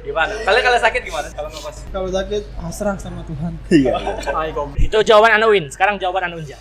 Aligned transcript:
Gimana? 0.00 0.32
Kalian 0.40 0.62
kalau 0.64 0.78
sakit 0.80 1.02
gimana? 1.04 1.28
Kalau 1.30 1.48
ngekos? 1.48 1.76
Kalau 1.88 2.08
sakit 2.08 2.42
pasrah 2.56 2.96
sama 2.96 3.20
Tuhan. 3.24 3.52
Iya. 3.68 3.92
Goblok. 4.50 4.76
Itu 4.80 4.98
jawaban 5.04 5.36
Anu 5.36 5.52
Win. 5.52 5.68
Sekarang 5.68 5.96
jawaban 5.96 6.26
Anu 6.26 6.40
Unja. 6.40 6.56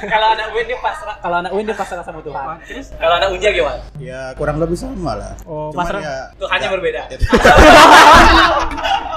Kalau 0.00 0.26
anak 0.32 0.48
Win 0.50 0.66
dia 0.66 0.78
pasrah, 0.80 1.16
kalau 1.20 1.36
anak 1.38 1.52
Win 1.52 1.64
dia 1.66 1.76
pasrah 1.76 2.02
sama 2.02 2.20
Tuhan. 2.22 2.56
Terus 2.64 2.86
kalau 2.96 3.14
anak 3.16 3.28
Unja 3.30 3.48
gimana? 3.50 3.82
Ya 3.98 4.32
kurang 4.34 4.56
lebih 4.58 4.78
sama 4.78 5.14
lah. 5.14 5.32
Oh, 5.44 5.70
Cuman 5.70 5.84
pasrah. 5.84 6.00
ya 6.00 6.16
Tuhannya 6.38 6.64
ya- 6.64 6.72
berbeda. 6.72 7.02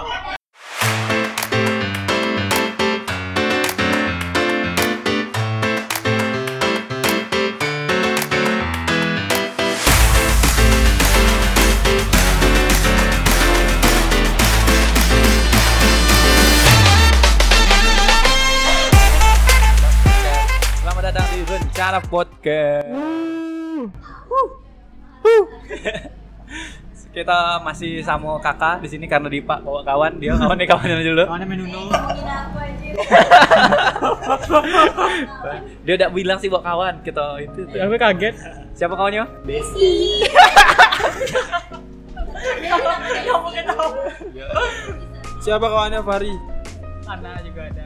Rencana 21.93 22.09
Podcast. 22.09 22.89
Kita 27.13 27.61
masih 27.61 28.01
sama 28.01 28.41
kakak 28.41 28.81
di 28.81 28.89
sini 28.89 29.05
karena 29.05 29.29
Dipa 29.29 29.61
bawa 29.61 29.85
kawan, 29.85 30.17
dia 30.17 30.33
kawan 30.33 30.57
nih 30.57 30.65
kawannya 30.65 31.05
dulu. 31.05 31.21
Kawannya 31.29 31.45
menuno. 31.45 31.85
Dia 35.85 35.93
udah 35.93 36.09
bilang 36.09 36.41
sih 36.41 36.49
bawa 36.49 36.65
kawan 36.65 37.05
kita 37.05 37.37
itu. 37.45 37.69
tuh. 37.69 37.77
Ya 37.77 37.85
gue 37.85 38.01
kaget. 38.01 38.33
Siapa 38.73 38.97
kawannya? 38.97 39.29
Siapa 45.45 45.65
kawannya 45.69 46.01
Fari? 46.01 46.33
Ana 47.05 47.37
juga 47.45 47.69
ada. 47.69 47.85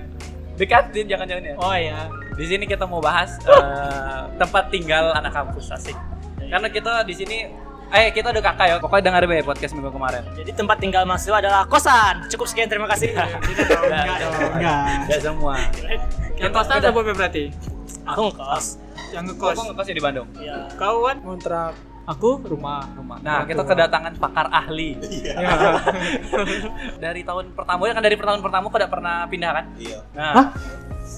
Dekatin 0.56 1.12
jangan-jangan 1.12 1.44
ya. 1.44 1.60
Oh 1.60 1.76
iya. 1.76 2.08
Di 2.38 2.46
sini 2.46 2.64
kita 2.70 2.86
mau 2.86 3.02
bahas 3.02 3.42
eh, 3.42 4.22
tempat 4.38 4.70
tinggal 4.70 5.10
anak 5.18 5.34
kampus 5.34 5.74
asik. 5.74 5.98
Karena 6.38 6.70
kita 6.70 7.02
di 7.02 7.18
sini 7.18 7.38
eh 7.90 8.14
kita 8.14 8.30
udah 8.30 8.44
kakak 8.46 8.66
ya. 8.70 8.76
Pokoknya 8.78 9.04
dengar 9.10 9.26
ya 9.26 9.42
podcast 9.42 9.74
minggu 9.74 9.90
kemarin. 9.90 10.22
Jadi 10.38 10.52
tempat 10.54 10.78
tinggal 10.78 11.04
mahasiswa 11.10 11.42
adalah 11.42 11.66
kosan. 11.66 12.30
Cukup 12.30 12.46
sekian 12.46 12.70
terima 12.70 12.86
kasih. 12.94 13.18
Enggak 13.18 14.16
dong, 14.22 14.34
enggak. 14.54 14.82
Enggak 15.10 15.20
semua. 15.26 15.56
Yang 16.38 16.52
kosan 16.54 16.78
apa 16.86 17.00
berarti? 17.02 17.46
Aku 18.06 18.22
ngekos. 18.30 18.66
Yang 19.12 19.24
ngekos. 19.34 19.56
ngekos 19.58 19.86
ya 19.90 19.96
di 19.98 20.04
Bandung? 20.04 20.28
Iya. 20.38 20.56
Kau 20.78 21.10
kan 21.10 21.18
kontrak. 21.26 21.74
Aku 22.08 22.40
rumah. 22.40 22.88
Rumah. 22.96 23.20
Nah, 23.20 23.44
kita 23.44 23.68
kedatangan 23.68 24.16
pakar 24.16 24.48
ahli. 24.48 24.96
Ya. 25.28 25.36
dari 27.04 27.20
tahun 27.28 27.52
pertama 27.52 27.84
ya 27.84 27.92
kan 27.92 28.04
dari 28.06 28.16
tahun 28.16 28.40
pertama 28.40 28.72
kau 28.72 28.80
udah 28.80 28.92
pernah 28.92 29.16
pindah 29.28 29.52
kan? 29.52 29.66
Iya. 29.76 30.00
Nah, 30.16 30.56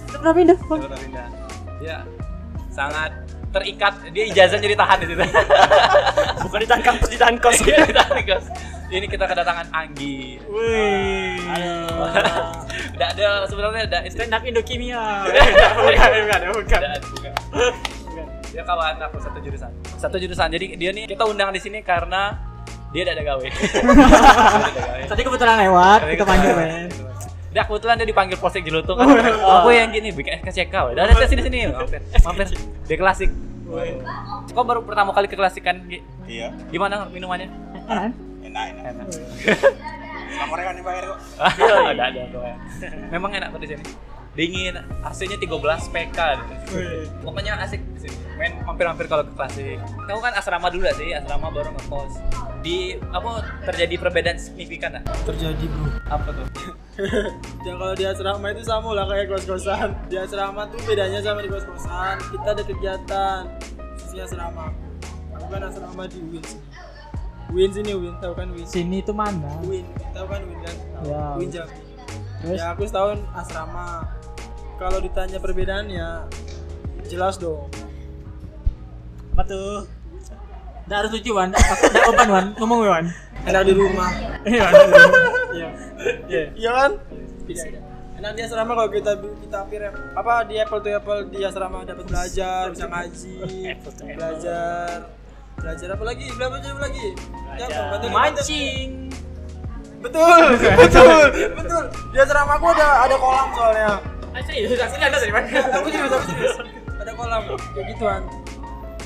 Pernah 0.09 0.33
pindah? 0.33 0.57
pernah 0.59 0.99
pindah. 0.99 1.27
Ya, 1.79 1.97
sangat 2.73 3.11
terikat. 3.49 3.93
Dia 4.13 4.23
ijazah 4.29 4.59
jadi 4.61 4.75
tahan 4.77 4.97
di 5.03 5.05
situ. 5.13 5.23
Bukan 6.45 6.59
ditahan 6.65 6.83
kampus, 6.85 7.09
ditahan 7.09 7.35
kos. 7.41 7.57
Iya, 7.65 7.85
ditahan 7.89 8.19
kos. 8.25 8.45
Ini 8.89 9.05
kita 9.05 9.25
kedatangan 9.29 9.69
Anggi. 9.69 10.41
Wih. 10.49 11.37
Udah 12.97 13.07
ada 13.13 13.45
sebenarnya 13.45 13.85
ada 13.85 13.99
Stand 14.09 14.33
up 14.33 14.41
Indokimia. 14.41 14.97
Bukan, 15.29 16.09
bukan, 16.25 16.39
bukan. 16.57 16.79
Ada, 16.81 16.97
bukan. 17.05 17.33
Dia 18.49 18.63
kawan 18.65 18.97
aku 18.97 19.17
satu 19.21 19.37
jurusan. 19.45 19.71
Satu 19.93 20.17
jurusan. 20.17 20.49
Jadi 20.49 20.73
dia 20.73 20.89
nih 20.89 21.05
kita 21.05 21.21
undang 21.29 21.53
di 21.53 21.61
sini 21.61 21.85
karena 21.85 22.33
dia 22.89 23.05
tidak 23.05 23.21
ada 23.21 23.23
gawe. 23.29 23.45
Dia 23.45 23.53
tidak 23.53 24.57
ada 24.57 24.71
gawe. 24.73 25.01
Tadi 25.05 25.21
kebetulan 25.21 25.55
lewat, 25.69 25.99
kita 26.09 26.23
panggil 26.25 26.51
men. 26.57 27.08
Udah 27.49 27.63
kebetulan 27.65 27.95
dia 27.97 28.07
dipanggil 28.07 28.37
Polsek 28.37 28.61
Jelutung 28.61 28.97
kan. 29.01 29.09
Oh. 29.41 29.65
Aku 29.65 29.73
yang 29.73 29.89
gini 29.89 30.13
bikin 30.13 30.37
SKCK. 30.45 30.93
Udah 30.93 31.09
ada 31.09 31.25
sini 31.25 31.41
sini 31.41 31.65
mampir. 31.73 32.01
Mampir. 32.21 32.45
Dia 32.85 32.97
klasik. 32.97 33.29
Kok 34.53 34.65
baru 34.65 34.81
pertama 34.85 35.13
kali 35.13 35.25
ke 35.25 35.33
klasik 35.33 35.65
kan? 35.65 35.81
Iya. 36.29 36.53
Gimana 36.69 37.09
minumannya? 37.09 37.49
Kan? 37.89 38.13
Enak 38.45 38.63
enak. 38.73 38.83
Enak. 38.93 39.05
Sama 40.29 40.45
mereka 40.53 40.69
dibayar 40.77 41.03
kok. 41.09 41.19
ada 41.97 42.03
ada 42.13 42.21
tuh. 42.29 42.41
Memang 43.09 43.33
enak 43.33 43.49
kok 43.49 43.61
di 43.65 43.69
sini. 43.73 43.83
Dingin, 44.37 44.77
AC-nya 45.01 45.37
13 45.41 45.89
PK. 45.89 46.19
Pokoknya 47.25 47.57
asik. 47.65 47.81
Main 48.39 48.55
mampir-mampir 48.63 49.11
kalau 49.11 49.27
ke 49.27 49.35
klasik. 49.35 49.75
Kamu 50.07 50.19
kan 50.23 50.31
asrama 50.31 50.71
dulu 50.71 50.87
sih, 50.95 51.11
asrama 51.11 51.51
baru 51.51 51.75
ngekos. 51.75 52.13
Di 52.63 52.95
apa 53.11 53.43
terjadi 53.67 53.95
perbedaan 53.99 54.39
signifikan 54.39 54.95
nggak? 54.95 55.03
Terjadi 55.27 55.65
bro. 55.67 55.87
Apa 56.07 56.29
tuh? 56.31 56.47
Ya 57.63 57.79
kalau 57.79 57.95
di 57.95 58.03
asrama 58.03 58.51
itu 58.51 58.63
sama 58.63 58.91
lah 58.91 59.07
kayak 59.07 59.31
kos-kosan. 59.31 59.91
Di 60.11 60.19
asrama 60.19 60.67
tuh 60.67 60.79
bedanya 60.87 61.19
sama 61.19 61.43
di 61.43 61.51
kos-kosan. 61.51 62.15
Kita 62.31 62.47
ada 62.55 62.63
kegiatan 62.63 63.41
khususnya 63.95 64.23
asrama. 64.23 64.71
Aku 65.35 65.45
kan 65.47 65.61
asrama 65.67 66.03
di 66.07 66.19
Win 66.19 66.43
sini. 66.43 66.63
Win 67.49 67.71
sini 67.75 67.91
Win, 67.95 68.15
tahu 68.19 68.33
kan 68.35 68.47
Win? 68.51 68.67
Sini 68.67 68.99
itu 69.03 69.11
mana? 69.15 69.51
Win, 69.67 69.83
tahu 70.15 70.27
kan 70.27 70.41
Win 70.43 70.59
kan? 70.63 70.75
Ya. 71.07 71.23
Win 71.35 71.49
Jambi. 71.51 71.79
Terus? 72.43 72.57
Ya 72.59 72.65
aku 72.71 72.83
setahun 72.87 73.19
asrama. 73.35 74.07
Kalau 74.79 75.03
ditanya 75.03 75.43
perbedaannya, 75.43 76.07
jelas 77.07 77.35
dong. 77.35 77.67
Apa 79.39 79.47
tuh? 79.55 79.87
Nggak 80.83 80.97
harus 80.99 81.11
lucu 81.15 81.31
Wan. 81.31 81.47
Nggak 81.55 82.11
open 82.11 82.27
Wan. 82.27 82.45
Ngomong 82.59 82.79
Wan. 82.83 83.05
Enak 83.47 83.63
di 83.63 83.71
rumah. 83.71 84.11
Iya. 84.43 84.67
Iya. 85.55 85.69
Iya. 86.27 86.43
Iya 86.59 86.71
kan? 86.75 86.91
Tidak. 87.47 87.67
Enak 88.19 88.31
di 88.35 88.41
asrama 88.43 88.75
kalau 88.75 88.91
kita 88.91 89.15
kita 89.15 89.55
hampir 89.63 89.79
apa 89.95 90.43
di 90.43 90.59
apple 90.59 90.83
to 90.83 90.91
apple 90.91 91.23
di 91.31 91.39
asrama 91.47 91.87
dapat 91.87 92.03
belajar, 92.03 92.67
bisa 92.67 92.91
ngaji, 92.91 93.35
belajar, 94.11 95.07
belajar 95.55 95.87
apa 95.95 96.03
lagi? 96.03 96.27
Belajar 96.35 96.69
apa 96.75 96.81
lagi? 96.83 97.07
Ya, 97.55 97.67
Belajar 97.95 98.11
mancing. 98.11 98.89
Betul, 100.03 100.55
betul, 100.79 101.27
betul. 101.59 101.83
Di 102.11 102.17
asrama 102.23 102.55
aku 102.59 102.71
ada 102.75 103.07
ada 103.07 103.15
kolam 103.15 103.47
soalnya. 103.55 104.03
Serius, 104.47 104.79
asli 104.79 104.99
ada 104.99 105.19
mana? 105.31 105.47
Aku 105.79 105.87
serius, 105.91 106.11
aku 106.11 106.25
serius. 106.27 106.55
Ada 106.99 107.11
kolam 107.15 107.41
kayak 107.47 107.85
gituan. 107.95 108.23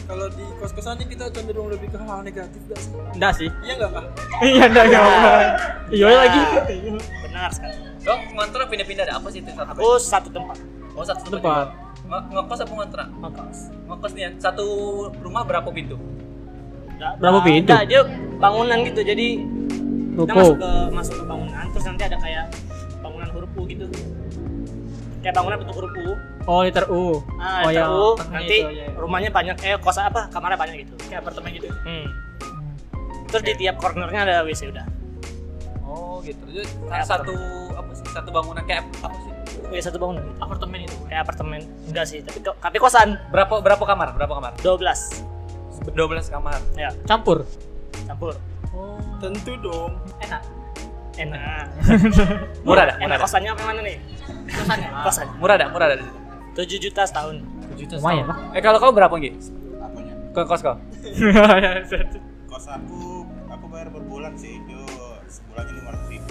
Kalau 0.04 0.28
di 0.36 0.44
kos-kosan 0.60 1.00
ini 1.00 1.06
kita 1.16 1.32
cenderung 1.32 1.72
lebih 1.72 1.88
ke 1.88 2.00
hal 2.04 2.20
negatif 2.28 2.60
gak 2.68 2.80
sih? 2.80 2.92
Enggak 3.16 3.34
sih. 3.40 3.50
Iya 3.64 3.74
nggak 3.80 3.92
kak? 3.96 4.06
Iya 4.44 4.64
enggak 4.68 4.86
enggak. 4.92 5.06
Iya 5.90 6.08
lagi. 6.12 6.42
Benar 7.24 7.50
sekali. 7.56 7.76
Dok, 8.04 8.20
ngontrak 8.36 8.68
pindah-pindah 8.68 9.04
ada 9.08 9.16
apa 9.16 9.28
sih 9.32 9.40
itu? 9.40 9.52
Aku 9.56 9.96
satu 9.96 10.28
tempat. 10.28 10.58
Oh, 10.94 11.06
satu 11.08 11.24
tempat. 11.32 11.72
Tempat. 11.72 12.24
Ngekos 12.36 12.60
apa 12.68 12.74
ngontrak? 12.76 13.08
Ngekos. 13.16 13.60
Ngekos 13.88 14.12
nih 14.12 14.24
ya, 14.28 14.30
satu 14.44 14.66
rumah 15.24 15.48
berapa 15.48 15.72
pintu? 15.72 15.96
Berapa 17.00 17.40
pintu? 17.44 17.72
nggak, 17.72 17.86
dia 17.88 18.02
bangunan 18.38 18.78
gitu. 18.84 19.02
Jadi 19.08 19.28
kita 20.14 20.30
Ruko. 20.30 20.36
masuk 20.36 20.58
ke 20.60 20.72
masuk 20.94 21.16
ke 21.16 21.26
bangunan, 21.26 21.66
terus 21.74 21.86
nanti 21.90 22.04
ada 22.06 22.18
kayak 22.22 22.46
bangunan 23.02 23.30
huruf 23.34 23.52
U 23.56 23.62
gitu. 23.66 23.86
Kayak 25.24 25.36
bangunan 25.40 25.58
bentuk 25.64 25.76
huruf 25.80 25.92
U. 25.96 26.12
Oh, 26.44 26.60
liter 26.60 26.84
U. 26.92 27.24
Ah, 27.40 27.64
oh 27.64 27.72
ya. 27.72 27.88
U, 27.88 28.20
nanti 28.28 28.68
itu, 28.68 28.68
ya. 28.68 28.92
rumahnya 29.00 29.32
banyak 29.32 29.56
eh 29.64 29.80
kos 29.80 29.96
apa 29.96 30.28
kamarnya 30.28 30.60
banyak 30.60 30.76
gitu. 30.84 30.94
kayak 31.08 31.24
apartemen 31.24 31.56
gitu. 31.56 31.72
Hmm. 31.88 32.06
Terus 33.32 33.44
di 33.48 33.54
tiap 33.64 33.80
cornernya 33.80 34.22
ada 34.28 34.36
WC 34.44 34.76
udah. 34.76 34.86
Oh, 35.88 36.20
gitu. 36.22 36.44
Jadi 36.52 36.68
Kayak 36.92 37.08
satu 37.08 37.34
apa 37.74 37.92
sih? 37.96 38.06
Satu 38.12 38.30
bangunan 38.30 38.64
kayak 38.68 38.84
apa 39.00 39.16
sih? 39.24 39.32
WC 39.72 39.88
satu 39.88 39.98
bangunan. 40.04 40.24
Apartemen 40.44 40.84
itu. 40.84 40.96
Kayak 41.08 41.22
apartemen. 41.32 41.60
Enggak 41.88 42.06
sih, 42.12 42.20
tapi 42.20 42.44
tapi 42.44 42.78
kosan 42.78 43.16
Berapa 43.32 43.64
berapa 43.64 43.84
kamar? 43.88 44.12
Berapa 44.20 44.34
kamar? 44.44 44.52
12. 44.60 45.96
12 45.96 46.28
kamar. 46.28 46.60
Ya, 46.76 46.92
Campur. 47.08 47.48
campur. 48.04 48.36
Oh. 48.76 49.00
Tentu 49.24 49.56
dong. 49.64 49.96
Enak. 50.20 50.44
Enak. 51.16 51.66
Murah 52.68 52.84
dah, 52.90 52.96
murah 53.00 53.18
kosannya 53.22 53.54
apa 53.54 53.64
mana 53.64 53.80
nih? 53.86 53.98
Kosannya. 54.50 54.90
Kosannya. 55.06 55.36
Murah 55.40 55.56
dah, 55.56 55.68
murah 55.72 55.88
dah. 55.94 56.23
Di 56.54 56.62
situ. 56.62 56.78
7 56.78 56.86
juta 56.86 57.02
setahun. 57.04 57.36
juta 57.74 57.94
Lumayan 57.98 58.26
setahun. 58.26 58.54
Eh 58.54 58.62
kalau 58.62 58.78
kau 58.78 58.92
berapa, 58.92 59.16
Gi? 59.18 59.32
Apanya? 59.76 60.14
Ke 60.32 60.42
kos 60.44 60.62
kau? 60.62 60.76
Kos 62.50 62.66
aku 62.70 63.26
aku 63.50 63.66
bayar 63.68 63.90
berbulan 63.90 64.38
sih. 64.38 64.62
Yo, 64.66 64.86
sebulannya 65.26 65.74
lima 65.74 65.90
ratus 65.92 66.08
ribu. 66.08 66.30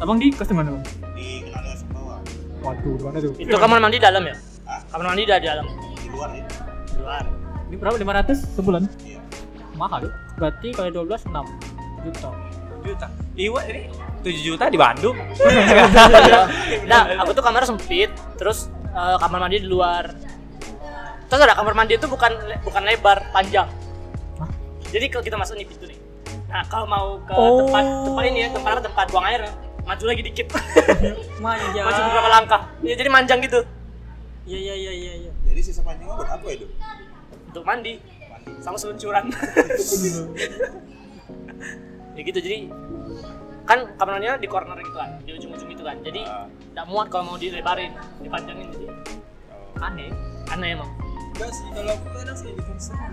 Abang 0.00 0.16
di 0.16 0.32
kos 0.32 0.48
di 0.48 0.56
mana, 0.56 0.68
Bang? 0.72 0.84
Di 1.12 1.28
kenalnya 1.44 1.74
bawah. 1.92 2.18
Waduh, 2.64 2.94
mana 3.04 3.18
tuh? 3.20 3.32
Itu 3.36 3.54
kamar 3.54 3.78
mandi 3.78 3.98
dalam 4.00 4.22
ya? 4.24 4.34
Ah, 4.64 4.80
Kamar 4.88 5.12
mandi 5.12 5.22
di 5.22 5.30
dalam. 5.30 5.66
di 5.94 6.08
luar 6.08 6.30
ya. 6.32 6.44
Di 6.88 6.94
luar. 6.96 7.24
Ini 7.68 7.76
berapa? 7.76 7.96
500 8.00 8.56
sebulan? 8.56 8.82
Iya. 9.04 9.20
Mahal. 9.76 10.08
Berarti 10.40 10.72
kali 10.72 10.88
12 10.88 11.28
6 11.28 11.44
juta. 12.08 12.28
Juta. 12.80 13.06
Iwa 13.36 13.60
ini 13.68 13.92
7 14.24 14.34
juta 14.40 14.64
di 14.72 14.78
Bandung. 14.80 15.16
Nah, 16.88 17.04
aku 17.20 17.36
tuh 17.36 17.44
kamar 17.44 17.62
sempit, 17.62 18.08
terus 18.40 18.72
eh, 18.90 19.16
kamar 19.18 19.38
mandi 19.42 19.60
di 19.60 19.68
luar. 19.68 20.04
Terus 21.28 21.40
ada 21.44 21.54
kamar 21.54 21.74
mandi 21.76 21.94
itu 21.96 22.08
bukan 22.08 22.32
bukan 22.64 22.82
lebar, 22.88 23.20
panjang. 23.30 23.68
Jadi 24.88 25.12
kalau 25.12 25.20
kita 25.20 25.36
masuk 25.36 25.60
nih 25.60 25.68
pintu 25.68 25.84
nih. 25.84 25.98
Nah, 26.48 26.64
kalau 26.72 26.88
mau 26.88 27.06
ke 27.20 27.32
Oh. 27.36 27.60
tempat 27.60 27.84
tempat 28.08 28.24
ini 28.24 28.38
ya, 28.40 28.48
tempat 28.48 28.80
tempat 28.80 29.06
buang 29.12 29.26
air, 29.28 29.44
maju 29.84 30.04
lagi 30.08 30.22
dikit. 30.24 30.48
Manja. 31.44 31.80
maju 31.84 32.00
beberapa 32.08 32.28
langkah. 32.32 32.60
Ya, 32.80 32.96
jadi 32.96 33.08
manjang 33.12 33.44
gitu 33.44 33.60
Iya 34.48 34.56
iya 34.56 34.74
iya 34.74 34.92
iya. 34.96 35.12
iya. 35.28 35.32
Jadi 35.44 35.60
sisa 35.60 35.84
panjangnya 35.84 36.16
buat 36.16 36.30
apa 36.32 36.46
itu? 36.48 36.64
untuk 37.48 37.64
mandi 37.64 38.00
sama 38.64 38.80
seluncuran. 38.80 39.28
ya 42.16 42.22
gitu 42.24 42.38
jadi 42.40 42.66
kan 43.68 43.84
kameranya 44.00 44.40
di 44.40 44.48
corner 44.48 44.80
gitu 44.80 44.96
kan, 44.96 45.10
di 45.22 45.36
ujung-ujung 45.36 45.68
itu 45.68 45.82
kan. 45.84 45.96
Jadi 46.00 46.24
Ah. 46.24 46.48
nggak 46.72 46.86
muat 46.88 47.06
kalau 47.12 47.24
mau 47.26 47.36
dilebarin, 47.36 47.92
dipanjangin 48.18 48.72
jadi 48.72 48.86
Oh. 49.52 49.84
aneh, 49.84 50.08
aneh 50.48 50.68
emang. 50.72 50.88
Enggak 51.36 51.52
sih, 51.52 51.66
kalau 51.70 51.92
aku 51.92 52.06
kadang 52.16 52.36
sih 52.36 52.50
gitu 52.50 52.72
sama. 52.80 53.12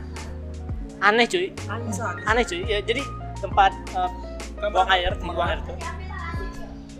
Aneh 1.04 1.28
cuy, 1.28 1.52
Bisa, 1.52 1.76
bisa. 1.84 2.04
aneh 2.26 2.44
cuy. 2.48 2.62
Ya 2.64 2.80
jadi 2.80 3.04
tempat 3.38 3.72
eh, 3.94 4.10
buang 4.72 4.90
air, 4.90 5.12
tempat 5.14 5.34
buang 5.36 5.50
air 5.52 5.60
tuh 5.62 5.78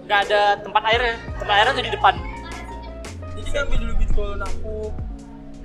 nggak 0.06 0.20
ada 0.30 0.42
tempat 0.62 0.84
airnya, 0.86 1.16
tempat 1.34 1.56
airnya 1.58 1.74
tuh 1.74 1.82
di 1.82 1.94
depan. 1.98 2.14
Jadi 3.34 3.50
ngambil 3.50 3.78
dulu 3.82 3.94
gitu 3.98 4.14
kalau 4.14 4.36
aku. 4.38 4.76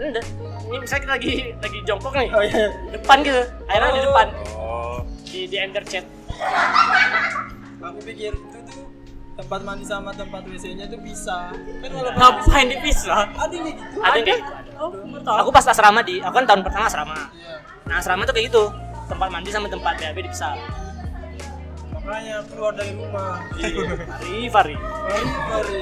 Enggak, 0.01 0.25
ini 0.65 0.77
misalnya 0.81 1.03
kita 1.05 1.13
lagi 1.13 1.33
lagi 1.61 1.79
jongkok 1.85 2.13
nih, 2.17 2.29
Oh 2.33 2.41
iya. 2.41 2.67
depan 2.89 3.17
gitu, 3.21 3.43
airnya 3.69 3.91
di 3.93 4.01
Oh. 4.01 4.07
depan, 4.09 4.27
Oh. 4.57 4.97
di 5.29 5.41
di 5.45 5.57
ender 5.61 5.85
chat. 5.85 6.07
Aku 7.81 7.99
pikir 8.05 8.33
itu 8.37 8.59
tuh 8.69 8.85
tempat 9.41 9.61
mandi 9.65 9.89
sama 9.89 10.13
tempat 10.13 10.45
WC-nya 10.45 10.85
tuh 10.85 11.01
bisa. 11.01 11.49
Kan 11.57 11.89
kalau 11.89 12.13
Ngapain 12.13 12.67
dipisah? 12.69 13.25
ada 13.33 13.49
yang 13.57 13.65
kayak 13.65 13.77
gitu. 13.81 13.97
Ada 14.05 14.19
gitu. 14.21 14.35
Oh. 14.81 15.37
Aku 15.41 15.49
pas 15.49 15.65
asrama 15.65 16.01
di, 16.05 16.21
aku 16.21 16.35
kan 16.37 16.45
tahun 16.45 16.61
pertama 16.61 16.85
asrama. 16.89 17.17
Iya. 17.33 17.57
Nah 17.89 17.97
asrama 18.01 18.23
tuh 18.29 18.37
kayak 18.37 18.53
gitu, 18.53 18.69
tempat 19.09 19.29
mandi 19.33 19.49
sama 19.49 19.67
tempat 19.73 19.97
BAB 19.97 20.19
dipisah. 20.29 20.57
Makanya 21.97 22.37
keluar 22.53 22.73
dari 22.77 22.93
rumah. 22.97 23.41
Fari, 23.57 24.49
Fari. 24.49 24.77
Mari, 24.77 25.25
mari. 25.25 25.81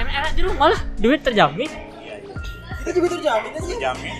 enak-enak 0.00 0.32
di 0.32 0.42
rumah 0.44 0.66
lah. 0.72 0.80
Duit 1.00 1.20
terjamin. 1.24 1.70
Kita 2.80 2.90
juga 2.96 3.08
terjamin 3.12 3.50
kan 3.52 3.62
sih? 3.64 3.76
Jamin. 3.76 4.16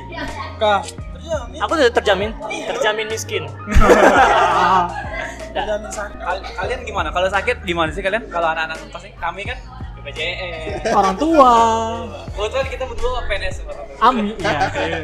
Kah? 0.61 0.81
Terjamin. 1.17 1.59
Aku 1.65 1.73
tuh 1.77 1.89
terjamin, 1.93 2.31
terjamin 2.69 3.07
miskin. 3.09 3.45
Kal- 5.53 6.45
kalian 6.57 6.81
gimana? 6.87 7.09
Kalau 7.11 7.29
sakit 7.29 7.57
gimana 7.65 7.91
sih 7.91 8.03
kalian? 8.03 8.27
Kalau 8.31 8.49
anak-anak 8.51 8.79
nih, 8.81 9.13
kami 9.19 9.43
kan 9.45 9.59
BPJS. 10.01 10.95
Orang 10.97 11.17
tua. 11.17 11.53
Kebetulan 12.33 12.67
kita 12.73 12.85
berdua 12.89 13.21
PNS 13.29 13.55
sebenarnya. 13.61 13.95
Ami. 14.01 14.23
Ya. 14.41 14.59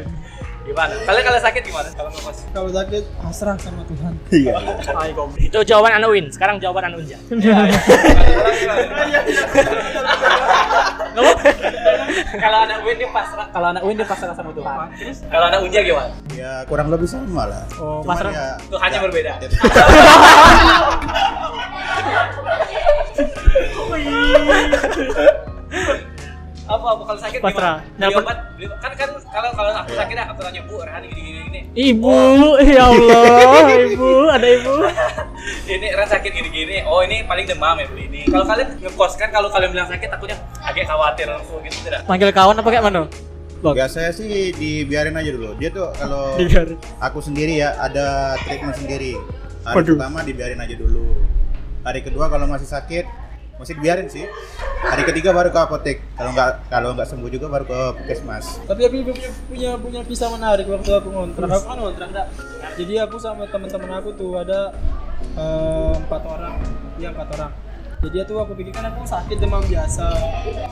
Gimana? 0.67 0.95
Kalian 1.07 1.25
kalau 1.25 1.39
sakit 1.39 1.63
gimana? 1.63 1.89
Kalau 1.95 2.11
ngekos? 2.11 2.39
Kalau 2.51 2.69
sakit 2.69 3.03
pasrah 3.17 3.57
sama 3.57 3.83
Tuhan. 3.87 4.13
Iya. 4.29 4.53
Itu 5.39 5.59
jawaban 5.63 5.95
Anu 5.97 6.11
Win. 6.11 6.27
Sekarang 6.29 6.59
jawaban 6.59 6.91
Anu 6.91 6.99
Unja. 6.99 7.19
Kalau 12.37 12.59
anak 12.61 12.85
Win 12.85 12.97
dia 12.99 13.09
pasrah, 13.09 13.47
kalau 13.49 13.73
anak 13.73 13.83
Win 13.83 13.97
dia 13.97 14.05
pasrah 14.05 14.35
sama 14.37 14.53
Tuhan. 14.53 14.77
Kalau 15.27 15.45
anak 15.49 15.61
Unja 15.65 15.81
gimana? 15.81 16.11
Ya 16.31 16.61
kurang 16.69 16.93
lebih 16.93 17.09
sama 17.09 17.49
lah. 17.49 17.65
Oh, 17.81 18.05
Cuman 18.05 18.13
pasrah. 18.13 18.33
ya, 18.33 18.47
Tuhannya 18.69 18.99
ya- 18.99 19.05
berbeda. 19.05 19.33
ya- 19.41 19.51
Apa 26.67 26.87
apa 26.89 27.03
kalau 27.05 27.21
sakit 27.21 27.39
Pasrah. 27.39 27.79
gimana? 27.79 27.87
Beli 27.87 28.03
Dapat- 28.03 28.23
obat, 28.23 28.39
beli- 28.53 28.75
kan 28.77 28.93
kan 28.93 29.09
kalau 29.25 29.51
kalau 29.53 29.71
aku 29.73 29.89
Iya. 29.89 29.99
sakit 30.03 30.17
aku 30.21 30.41
tanya 30.43 30.63
Bu, 30.63 30.77
Rehan 30.79 31.03
gini 31.05 31.21
gini 31.23 31.39
gini. 31.45 31.61
Ibu, 31.73 32.17
ya 32.75 32.85
Allah, 32.85 33.63
ibu, 33.87 34.11
ada 34.27 34.49
ibu. 34.49 34.75
Ini 35.69 35.87
Rehan 35.89 36.09
sakit 36.09 36.31
gini 36.33 36.49
gini. 36.49 36.77
Oh 36.83 37.01
ini 37.01 37.23
paling 37.23 37.47
demam 37.47 37.77
ya 37.77 37.87
beli 37.87 38.05
ini. 38.09 38.21
Kalau 38.27 38.43
kalian 38.45 38.69
ngekos 38.79 39.13
kan 39.15 39.31
kalau 39.31 39.47
kalian 39.47 39.71
bilang 39.71 39.87
sakit 39.87 40.09
takutnya 40.09 40.37
agak 40.59 40.85
khawatir 40.85 41.27
langsung 41.27 41.63
gitu 41.63 41.79
tidak? 41.85 42.03
Panggil 42.03 42.31
kawan 42.31 42.57
apa 42.57 42.67
kayak 42.67 42.85
mana? 42.85 43.03
Bang. 43.57 43.73
Biasanya 43.73 44.11
sih 44.11 44.29
dibiarin 44.53 45.15
aja 45.15 45.31
dulu. 45.31 45.55
Dia 45.57 45.71
tuh 45.71 45.87
kalau 45.95 46.35
aku 46.99 47.19
sendiri 47.21 47.57
ya 47.57 47.73
ada 47.77 48.35
treatment 48.43 48.75
sendiri. 48.77 49.15
Hari 49.63 49.75
Waduh. 49.77 49.95
pertama 49.95 50.19
dibiarin 50.21 50.59
aja 50.59 50.75
dulu. 50.75 51.15
Hari 51.83 52.01
kedua 52.01 52.27
kalau 52.27 52.47
masih 52.47 52.67
sakit 52.67 53.07
masih 53.57 53.73
dibiarin 53.81 54.09
sih. 54.09 54.25
Hari 54.85 55.03
ketiga 55.09 55.33
baru 55.33 55.49
ke 55.49 55.61
apotek. 55.61 55.99
Kalau 56.15 56.31
nggak 56.37 56.69
kalau 56.69 56.89
nggak 56.93 57.09
sembuh 57.09 57.31
juga 57.33 57.47
baru 57.49 57.65
ke 57.65 57.79
puskesmas. 58.01 58.61
Tapi 58.69 58.81
aku 58.85 58.97
punya 59.13 59.31
punya 59.49 59.71
punya 59.81 60.01
kisah 60.05 60.29
menarik 60.29 60.69
waktu 60.69 60.91
aku 60.93 61.09
ngontrak. 61.09 61.49
Aku 61.49 61.67
kan 61.67 61.79
ngontrak 61.81 62.09
enggak. 62.13 62.29
Jadi 62.77 62.95
aku 63.01 63.17
sama 63.17 63.49
teman-teman 63.49 63.91
aku 63.97 64.13
tuh 64.13 64.37
ada 64.37 64.77
eh, 65.37 65.93
empat 65.97 66.23
orang, 66.29 66.55
iya 67.01 67.09
empat 67.13 67.29
orang. 67.41 67.53
Jadi 67.97 68.17
itu 68.29 68.35
aku 68.37 68.53
pikir 68.53 68.73
kan 68.77 68.93
aku 68.93 69.09
sakit 69.09 69.37
demam 69.41 69.65
biasa. 69.65 70.07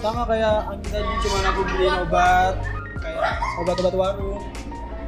Sama 0.05 0.29
kayak 0.29 0.69
Anggi 0.69 0.89
tadi 0.93 1.13
cuma 1.25 1.39
aku 1.49 1.61
beliin 1.73 1.95
obat 2.05 2.55
kayak 3.01 3.23
obat-obat 3.65 3.95
warung. 3.97 4.41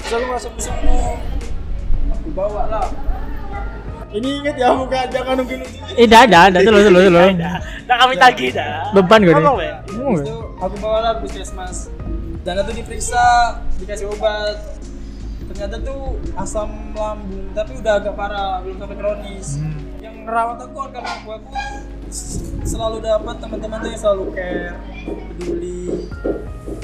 Terus 0.01 0.13
aku 0.17 0.25
merasa 0.25 0.49
sembuh. 0.57 1.15
Aku 2.17 2.29
bawa 2.33 2.63
lah. 2.73 2.89
Ini 4.15 4.29
inget 4.43 4.57
ya 4.59 4.71
muka 4.73 5.07
jangan 5.11 5.35
nunggu 5.43 5.57
lucu. 5.61 5.81
Eh, 5.99 6.07
dah, 6.07 6.25
dah, 6.25 6.47
dah, 6.49 6.61
dulu, 6.63 6.79
dulu, 6.79 6.99
dulu. 7.11 7.19
Dah, 7.37 7.59
dah 7.63 7.97
kami 8.01 8.15
tagih 8.15 8.51
dah. 8.55 8.95
Beban 8.95 9.21
gue 9.27 9.35
nih. 9.35 9.45
Ngomong, 9.97 10.17
aku 10.63 10.75
bawa 10.81 10.99
lah 11.03 11.13
ke 11.19 11.29
puskesmas 11.29 11.91
dan 12.47 12.63
itu 12.63 12.73
diperiksa 12.79 13.59
dikasih 13.83 14.07
obat 14.15 14.79
ternyata 15.51 15.83
tuh 15.83 16.15
asam 16.39 16.95
lambung 16.95 17.51
tapi 17.51 17.75
udah 17.83 17.99
agak 17.99 18.15
parah 18.15 18.63
belum 18.63 18.79
sampai 18.79 18.97
kronis 19.03 19.49
yang 19.99 20.23
ngerawat 20.23 20.63
aku 20.63 20.75
kan 20.79 20.91
karena 20.95 21.11
aku, 21.11 21.29
aku 21.43 21.55
selalu 22.67 22.99
dapat 23.01 23.35
teman-teman 23.39 23.79
tuh 23.79 23.89
yang 23.95 24.01
selalu 24.01 24.25
care 24.35 24.75
peduli 25.07 26.11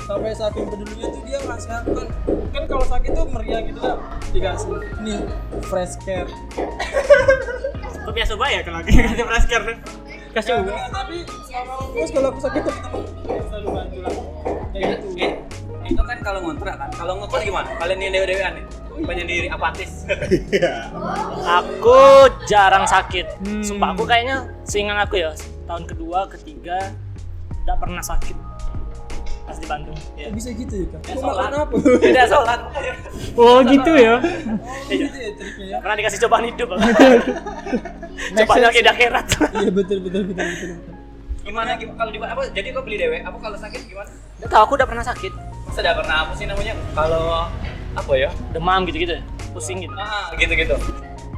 sampai 0.07 0.31
saking 0.35 0.67
pedulinya 0.71 1.09
tuh 1.11 1.23
dia 1.27 1.39
ngasih 1.43 1.73
aku 1.83 1.91
kan 1.99 2.09
kan 2.55 2.63
kalau 2.71 2.85
sakit 2.87 3.11
tuh 3.11 3.27
meriah 3.27 3.61
gitu 3.67 3.81
lah 3.83 3.99
dikasih 4.31 4.79
nih 5.03 5.19
fresh 5.67 5.95
care 6.07 6.31
Kok 8.03 8.11
biasa 8.11 8.35
bayar 8.35 8.67
kalau 8.67 8.83
lagi 8.83 8.99
kasih 8.99 9.25
prasker. 9.31 9.63
Kasih 10.35 10.51
uang. 10.59 10.67
Ya, 10.75 10.91
tapi 10.91 11.17
selama 11.47 11.75
terus 11.95 12.11
kalau 12.11 12.29
aku 12.35 12.41
sakit 12.43 12.63
teman-teman 12.67 13.03
selalu 13.47 13.69
bantu 13.71 13.99
lah 14.03 14.15
kayak 14.75 14.85
gitu 14.91 15.07
Eh, 15.23 15.33
itu 15.87 16.03
kan 16.03 16.19
kalau 16.19 16.41
ngontrak 16.43 16.75
kan. 16.83 16.91
Kalau 16.99 17.23
ngekos 17.23 17.43
gimana? 17.47 17.71
Kalian 17.79 17.99
yang 18.03 18.13
dewe-dewean 18.19 18.53
nih? 18.59 18.65
Penyendiri 19.07 19.49
apatis. 19.55 20.03
Iya. 20.51 20.91
Aku 21.63 22.27
jarang 22.51 22.91
sakit. 22.91 23.39
Hmm. 23.47 23.63
Sumpah 23.63 23.95
aku 23.95 24.03
kayaknya 24.03 24.51
seingat 24.67 24.99
aku 25.07 25.23
ya 25.23 25.31
tahun 25.73 25.89
kedua, 25.89 26.29
ketiga 26.29 26.93
tidak 27.65 27.77
pernah 27.81 28.05
sakit 28.05 28.37
pas 29.43 29.59
di 29.59 29.67
Bandung. 29.67 29.99
Ya. 30.15 30.31
bisa 30.31 30.55
gitu 30.55 30.71
ya 30.71 30.87
kan? 30.87 31.01
Ya, 31.03 31.15
Kok 31.17 31.23
sholat. 31.25 31.35
makan 31.35 31.53
apa? 31.67 31.75
Tidak 31.99 32.27
sholat. 32.33 32.61
Oh, 33.35 33.59
gitu 33.67 33.93
ya. 33.99 34.15
Oh, 34.15 34.21
gitu 34.87 35.17
ya 35.19 35.31
triknya 35.35 35.67
ya? 35.67 35.77
Pernah 35.83 35.97
dikasih 35.99 36.19
cobaan 36.23 36.45
hidup. 36.47 36.69
cobaan 38.39 38.61
lagi 38.63 38.81
di 38.85 38.91
akhirat. 38.93 39.27
Iya 39.59 39.71
betul 39.75 39.99
betul 40.07 40.23
betul 40.31 40.45
betul. 40.47 40.69
betul. 40.71 40.93
Gimana 41.43 41.75
gimana 41.75 41.97
kalau 41.99 42.11
di 42.15 42.19
apa? 42.23 42.43
Jadi 42.55 42.69
kau 42.71 42.83
beli 42.87 42.97
dewe. 43.03 43.19
Apa 43.19 43.37
kalau 43.43 43.57
sakit 43.59 43.81
gimana? 43.91 44.11
Gak 44.39 44.49
tau 44.53 44.63
aku 44.63 44.73
udah 44.79 44.87
pernah 44.87 45.05
sakit. 45.09 45.33
Masa 45.67 45.79
udah 45.83 45.95
pernah 45.99 46.17
apa 46.23 46.33
sih 46.39 46.47
namanya? 46.47 46.73
Kalau 46.95 47.25
apa 47.99 48.13
ya? 48.15 48.31
Demam 48.55 48.87
gitu-gitu. 48.87 49.19
Pusing 49.51 49.83
gitu. 49.83 49.95
Ah, 49.99 50.31
gitu-gitu. 50.39 50.79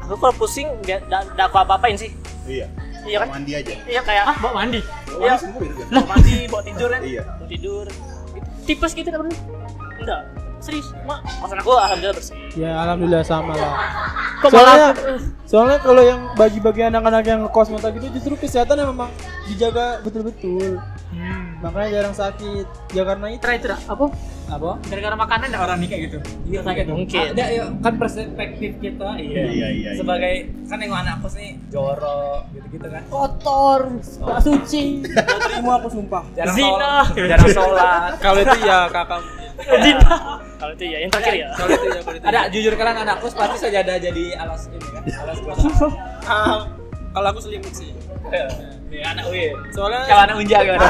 Aku 0.04 0.20
kalau 0.20 0.34
pusing 0.36 0.68
gak, 0.84 1.00
gak, 1.08 1.24
gak 1.40 1.46
aku 1.48 1.56
apa-apain 1.56 1.96
sih. 1.96 2.12
Iya. 2.44 2.68
Iya 3.04 3.16
kan? 3.20 3.28
Mandi 3.30 3.52
aja. 3.52 3.72
Iya 3.84 4.00
kayak 4.00 4.24
Ah, 4.24 4.36
bawa 4.40 4.52
mandi. 4.60 4.80
Iya. 5.14 5.34
sembuh 5.36 5.60
itu 5.60 5.74
kan? 5.76 5.86
bawa 5.92 6.06
mandi, 6.10 6.36
bawa 6.48 6.62
tidur 6.64 6.88
kan? 6.88 7.00
Iya. 7.04 7.22
Bawa 7.22 7.46
tidur. 7.48 7.86
Tipes 8.64 8.92
gitu 8.92 9.08
kan? 9.08 9.28
Enggak. 10.00 10.20
Serius, 10.58 10.88
mak. 11.04 11.20
Maksud 11.44 11.56
aku 11.60 11.72
alhamdulillah 11.76 12.16
bersih. 12.16 12.36
Ya 12.56 12.72
alhamdulillah 12.80 13.20
sama 13.20 13.52
lah. 13.52 13.72
Kok 14.40 14.48
Soalnya, 14.48 14.88
malah 14.96 15.20
soalnya 15.44 15.78
kalau 15.80 16.02
yang 16.02 16.20
bagi-bagi 16.34 16.82
anak-anak 16.84 17.24
yang 17.24 17.40
ngekos 17.44 17.68
mata 17.68 17.92
gitu 17.92 18.08
justru 18.12 18.32
kesehatan 18.40 18.80
yang 18.80 18.88
memang 18.96 19.12
dijaga 19.44 20.00
betul-betul. 20.00 20.80
Hmm. 21.12 21.43
Makanya 21.64 21.88
jarang 21.88 22.14
sakit. 22.14 22.66
Ya 22.92 23.02
karena 23.08 23.26
itu. 23.32 23.40
Terakhir 23.40 23.62
tidak 23.64 23.80
apa? 23.88 24.06
Apa? 24.44 24.76
Gara-gara 24.84 25.16
makanan 25.16 25.46
ada 25.56 25.60
orang 25.64 25.78
nih 25.80 25.88
kayak 25.88 26.02
gitu. 26.12 26.18
Iya 26.52 26.60
sakit. 26.60 26.84
Mungkin. 26.92 27.26
Ada 27.32 27.44
ya 27.48 27.64
kan 27.80 27.94
perspektif 27.96 28.70
kita 28.76 29.08
iya. 29.16 29.32
Iya, 29.32 29.44
iya, 29.48 29.68
iya. 29.72 29.90
Sebagai 29.96 30.52
kan 30.68 30.78
yang 30.84 30.92
anak 30.92 31.24
kos 31.24 31.40
nih 31.40 31.56
jorok 31.72 32.44
gitu-gitu 32.52 32.86
kan. 32.92 33.02
Kotor, 33.08 33.80
tak 34.04 34.40
suci. 34.44 35.00
Terima 35.08 35.80
aku 35.80 35.88
sumpah. 35.88 36.28
Jarang 36.36 36.52
Zina. 36.52 36.68
sholat, 37.08 37.28
jarang 37.32 37.50
sholat. 37.56 38.10
Kalau 38.20 38.40
itu 38.44 38.58
ya 38.60 38.78
kakak. 38.92 39.20
Zina. 39.80 40.14
Kalau 40.60 40.72
itu 40.76 40.84
ya 40.84 40.98
yang 41.00 41.10
terakhir 41.12 41.34
ya. 41.40 41.48
Kalau 41.56 41.70
itu 41.72 41.86
ya 41.88 42.00
kalau 42.04 42.16
itu. 42.20 42.26
Ada 42.28 42.40
jujur 42.52 42.72
kalian 42.76 42.98
anak 43.00 43.16
kos 43.24 43.32
pasti 43.32 43.56
saja 43.56 43.80
ada 43.80 43.96
jadi 43.96 44.24
alas 44.36 44.68
ini 44.68 44.88
kan, 44.92 45.02
alas 45.24 45.38
buat 45.40 45.56
Ah, 46.28 46.68
kalau 47.16 47.28
aku 47.32 47.40
selimut 47.40 47.72
sih. 47.72 47.96
Iya, 48.94 49.04
anak 49.10 49.26
Win. 49.26 49.54
Soalnya 49.68 50.00
Kalau 50.06 50.22
anak 50.22 50.36
Unja 50.38 50.58
gimana? 50.60 50.86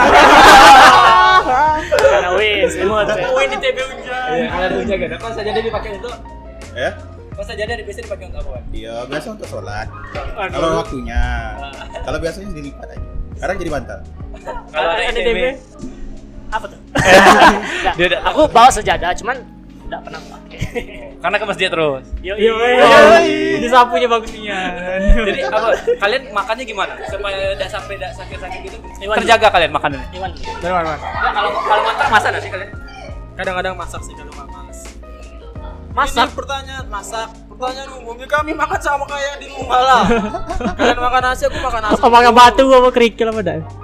Karena 1.88 2.30
wis, 2.36 2.70
semut. 2.70 3.06
ya. 3.06 3.26
Wih 3.32 3.46
di 3.48 3.56
TB 3.56 3.78
Unja. 3.82 4.18
Iya, 4.28 4.46
kalau 4.46 4.64
anak 4.66 4.78
Unja 4.78 4.94
gimana? 4.94 5.16
Kok 5.16 5.32
saja 5.32 5.50
dia 5.50 5.62
dipakai 5.62 5.90
untuk 5.96 6.12
Ya? 6.74 6.90
Pas 7.34 7.42
sajadah 7.44 7.74
di 7.74 7.82
biasa 7.82 8.00
dipakai 8.02 8.24
untuk 8.28 8.40
apa? 8.44 8.60
Iya, 8.70 8.94
biasa 9.06 9.26
untuk 9.32 9.46
sholat. 9.48 9.88
Kalau 10.50 10.68
waktunya. 10.76 11.22
Kalau 11.98 12.18
biasanya 12.20 12.50
dilipat 12.52 12.88
aja. 12.88 13.08
Sekarang 13.34 13.56
jadi 13.58 13.70
bantal. 13.72 13.98
Kalau 14.68 14.90
ada 14.90 15.02
ada 15.02 15.10
ITB, 15.14 15.28
DB 15.32 15.46
apa 16.46 16.70
tuh 16.70 16.78
ada- 17.98 18.22
aku 18.24 18.46
bawa 18.46 18.70
sejadah 18.70 19.10
cuman 19.16 19.42
nggak 19.84 20.00
pernah 20.00 20.20
pakai 20.22 20.62
karena 21.24 21.40
ke 21.40 21.46
masjid 21.48 21.72
terus. 21.72 22.04
yo 22.20 22.36
Yo, 22.36 22.52
yo 22.52 22.84
Ini 23.56 23.64
sapunya 23.72 24.04
bagusnya. 24.04 24.76
Jadi 25.24 25.40
apa? 25.48 25.72
Kalian 25.96 26.22
makannya 26.36 26.64
gimana? 26.68 27.00
Supaya 27.08 27.56
tidak 27.56 27.72
sampai 27.72 27.96
tidak 27.96 28.12
sakit-sakit 28.12 28.60
gitu. 28.60 28.76
Iwan. 29.00 29.16
Terjaga 29.24 29.48
kalian 29.48 29.72
makanannya. 29.72 30.04
Iwan 30.12 30.30
Dari 30.36 30.72
mana? 30.76 30.86
Mas? 30.92 31.00
Ya, 31.00 31.30
kalau 31.32 31.50
kalau 31.64 31.82
mantar 31.88 32.06
masa 32.12 32.26
nggak 32.28 32.42
sih 32.44 32.50
kalian? 32.52 32.70
Kadang-kadang 33.40 33.72
masak 33.72 34.00
sih 34.04 34.12
kalau 34.12 34.32
nggak 34.36 34.48
males. 34.52 34.80
Masak. 35.96 36.28
Ini 36.28 36.36
pertanyaan 36.36 36.86
masak. 36.92 37.28
Pertanyaan 37.48 37.90
umum 38.04 38.16
ya 38.20 38.28
kami 38.28 38.52
makan 38.52 38.80
sama 38.84 39.04
kayak 39.08 39.34
di 39.40 39.46
rumah 39.48 39.80
lah. 39.80 40.04
Kalian 40.76 40.98
makan 41.00 41.22
nasi, 41.24 41.42
aku 41.48 41.58
makan 41.62 41.80
nasi. 41.88 42.00
Apa 42.04 42.08
makan 42.12 42.32
batu 42.36 42.64
apa 42.68 42.88
kerikil 42.92 43.32
apa 43.32 43.40
dah? 43.40 43.83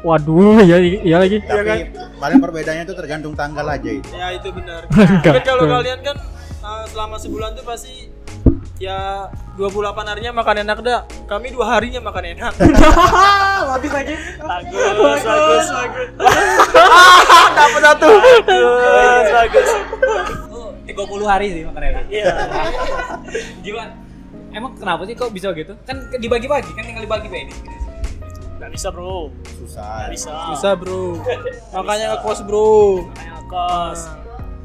Waduh, 0.00 0.60
ya 0.62 0.76
iya 0.78 1.16
lagi. 1.18 1.38
Tapi 1.40 1.92
paling 2.16 2.38
perbedaannya 2.38 2.84
itu 2.84 2.94
tergantung 2.94 3.34
tanggal 3.34 3.64
aja 3.64 3.90
itu. 3.90 4.08
Ya 4.10 4.32
itu 4.32 4.48
benar. 4.50 4.86
Kan 5.24 5.42
kalau 5.42 5.64
kalian 5.66 6.00
kan 6.00 6.16
uh, 6.60 6.84
selama 6.88 7.16
sebulan 7.16 7.54
tuh 7.54 7.64
pasti 7.64 8.08
ya 8.80 9.28
28 9.56 9.92
harinya 10.06 10.32
makan 10.32 10.56
enak 10.64 10.78
dah. 10.80 11.00
Kami 11.26 11.52
dua 11.52 11.76
harinya 11.76 12.00
makan 12.00 12.24
enak. 12.34 12.52
Habis 13.72 13.92
lagi. 13.92 14.14
bagus 14.40 15.20
bagus 15.22 15.66
bagus 15.68 16.08
Dapat 17.54 17.80
satu. 17.84 18.08
bagus 18.48 19.30
bagus 19.30 19.68
Oh, 20.50 20.74
30 20.82 20.96
hari 21.24 21.46
sih 21.52 21.62
makanannya. 21.62 22.02
iya 22.10 22.34
Gimana? 23.62 23.92
Emang 24.50 24.74
kenapa 24.74 25.06
sih 25.06 25.14
kok 25.14 25.30
bisa 25.30 25.54
gitu? 25.54 25.78
Kan 25.86 26.10
dibagi-bagi, 26.18 26.74
kan 26.74 26.82
tinggal 26.82 27.06
dibagi 27.06 27.28
Nggak 28.60 28.70
bisa 28.70 28.88
bro 28.90 29.32
Susah. 29.56 29.88
nggak 29.98 30.10
bisa 30.12 30.30
Susah 30.52 30.72
bro. 30.74 31.16
Makanya 31.72 32.06
ngekos 32.12 32.38
bro. 32.44 32.70
makanya 33.02 33.32
ngekos 33.38 34.00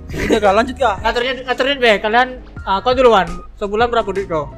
Udah 0.05 0.37
kak 0.37 0.53
lanjut 0.53 0.75
kak. 0.75 0.95
Ngaturin 0.99 1.37
ngaturin 1.41 1.77
be, 1.77 1.91
kalian 1.97 2.27
ah, 2.61 2.77
kau 2.77 2.91
duluan. 2.91 3.25
Sebulan 3.55 3.87
berapa 3.87 4.05
duit 4.05 4.27
kau? 4.27 4.51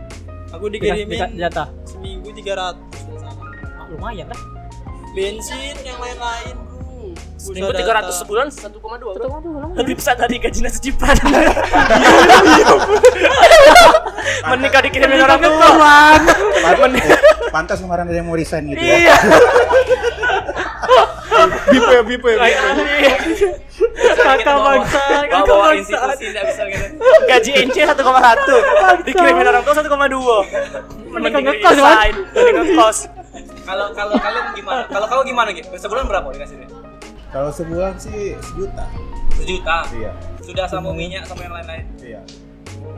Aku 0.49 0.67
dikirimin 0.67 1.07
dika- 1.07 1.33
jatah. 1.33 1.67
seminggu 1.85 2.29
300 2.31 2.81
Ah, 3.73 3.85
lumayan 3.87 4.25
lah. 4.25 4.41
bensin 5.13 5.55
yang 5.81 5.97
lain-lain 5.97 6.55
bro 6.59 7.09
seminggu 7.37 7.71
tiga 7.71 7.89
ratus 7.91 8.13
data. 8.13 8.21
sebulan 8.21 8.47
satu 8.49 8.77
koma 8.77 8.97
dua 8.97 9.13
Betul, 9.13 9.29
betul, 9.31 9.49
lumayan. 9.51 9.75
lebih 9.75 9.93
besar 9.95 10.13
dari 10.13 10.37
gajinya 10.37 10.67
sejuta 10.67 11.09
menikah 14.47 14.81
dikirimin 14.83 15.19
orang 15.19 15.39
tua 15.39 15.93
pantas 17.53 17.79
kemarin 17.79 18.05
ada 18.07 18.17
yang 18.17 18.27
mau 18.27 18.37
resign 18.37 18.67
gitu 18.71 18.81
ya. 18.83 18.97
iya 18.97 19.15
bipe 21.71 21.91
ya 21.91 22.01
bipe 22.01 22.27
ya, 22.33 22.37
bipe. 22.39 23.09
Kakak 24.17 24.57
bangsa, 24.57 25.01
kakak 25.29 25.57
bangsa. 25.57 25.97
tidak 26.17 26.43
bisa 26.49 26.63
gitu. 26.65 26.85
gaji 27.29 27.51
NC 27.69 27.75
satu 27.93 28.01
koma 28.01 28.19
satu 28.23 28.55
dikirimin 29.05 29.45
orang 29.45 29.63
tua 29.63 29.73
satu 29.77 29.89
koma 29.89 30.09
dua 30.09 30.43
Menikah 31.07 31.39
ngekos, 31.39 31.77
mending 32.35 32.55
ngekos 32.73 32.97
Kalau 33.67 33.91
kalau 33.91 34.15
kalian 34.15 34.45
gimana? 34.55 34.81
Kalau 34.87 35.05
kau 35.11 35.23
gimana 35.27 35.49
gitu? 35.51 35.67
Sebulan 35.75 36.07
berapa 36.07 36.27
dikasihnya? 36.31 36.67
Kalau 37.35 37.51
sebulan 37.51 37.99
sih 37.99 38.39
sejuta. 38.39 38.87
Sejuta. 39.35 39.77
Iya. 39.91 40.11
Sudah 40.39 40.65
sama 40.71 40.95
minyak 40.95 41.27
sama 41.27 41.43
yang 41.43 41.51
lain-lain. 41.51 41.85
Iya. 41.99 42.21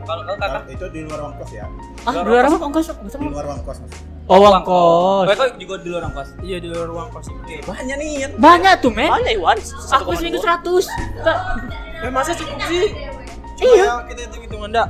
Kalau 0.05 0.21
kau 0.29 0.35
kakak 0.37 0.69
Kalau 0.69 0.73
itu 0.77 0.85
di 0.93 0.99
luar 1.09 1.19
uang 1.25 1.33
kos 1.41 1.51
ya. 1.57 1.65
Ah, 2.05 2.21
dua 2.21 2.39
ratus 2.45 2.61
ongkos. 2.61 2.85
Di 2.93 3.29
luar 3.33 3.45
uang 3.49 3.61
kos 3.65 3.77
maksudnya. 3.81 4.18
Oh, 4.29 4.37
uang 4.37 4.61
kos. 4.61 5.25
Kau 5.25 5.35
kau 5.35 5.57
juga 5.57 5.75
di 5.81 5.89
luar 5.89 6.05
ongkos. 6.05 6.29
iya 6.39 6.61
di 6.61 6.69
luar 6.69 6.85
uang 6.87 7.09
kos 7.09 7.27
itu 7.27 7.39
Oke, 7.39 7.55
banyak 7.65 7.95
nih 7.97 8.09
Yan. 8.19 8.31
Banyak 8.37 8.73
tuh, 8.77 8.91
men. 8.93 9.09
banyak 9.09 9.33
Iwan 9.35 9.57
Aku 9.91 10.13
seminggu 10.13 10.37
seratus. 10.37 10.85
eh 11.99 12.07
masa 12.07 12.31
cukup 12.31 12.61
sih 12.63 12.93
Iya. 13.59 13.83
Ya, 13.83 13.93
kita 14.05 14.19
hitung 14.23 14.43
hitungan 14.45 14.69
dak 14.69 14.87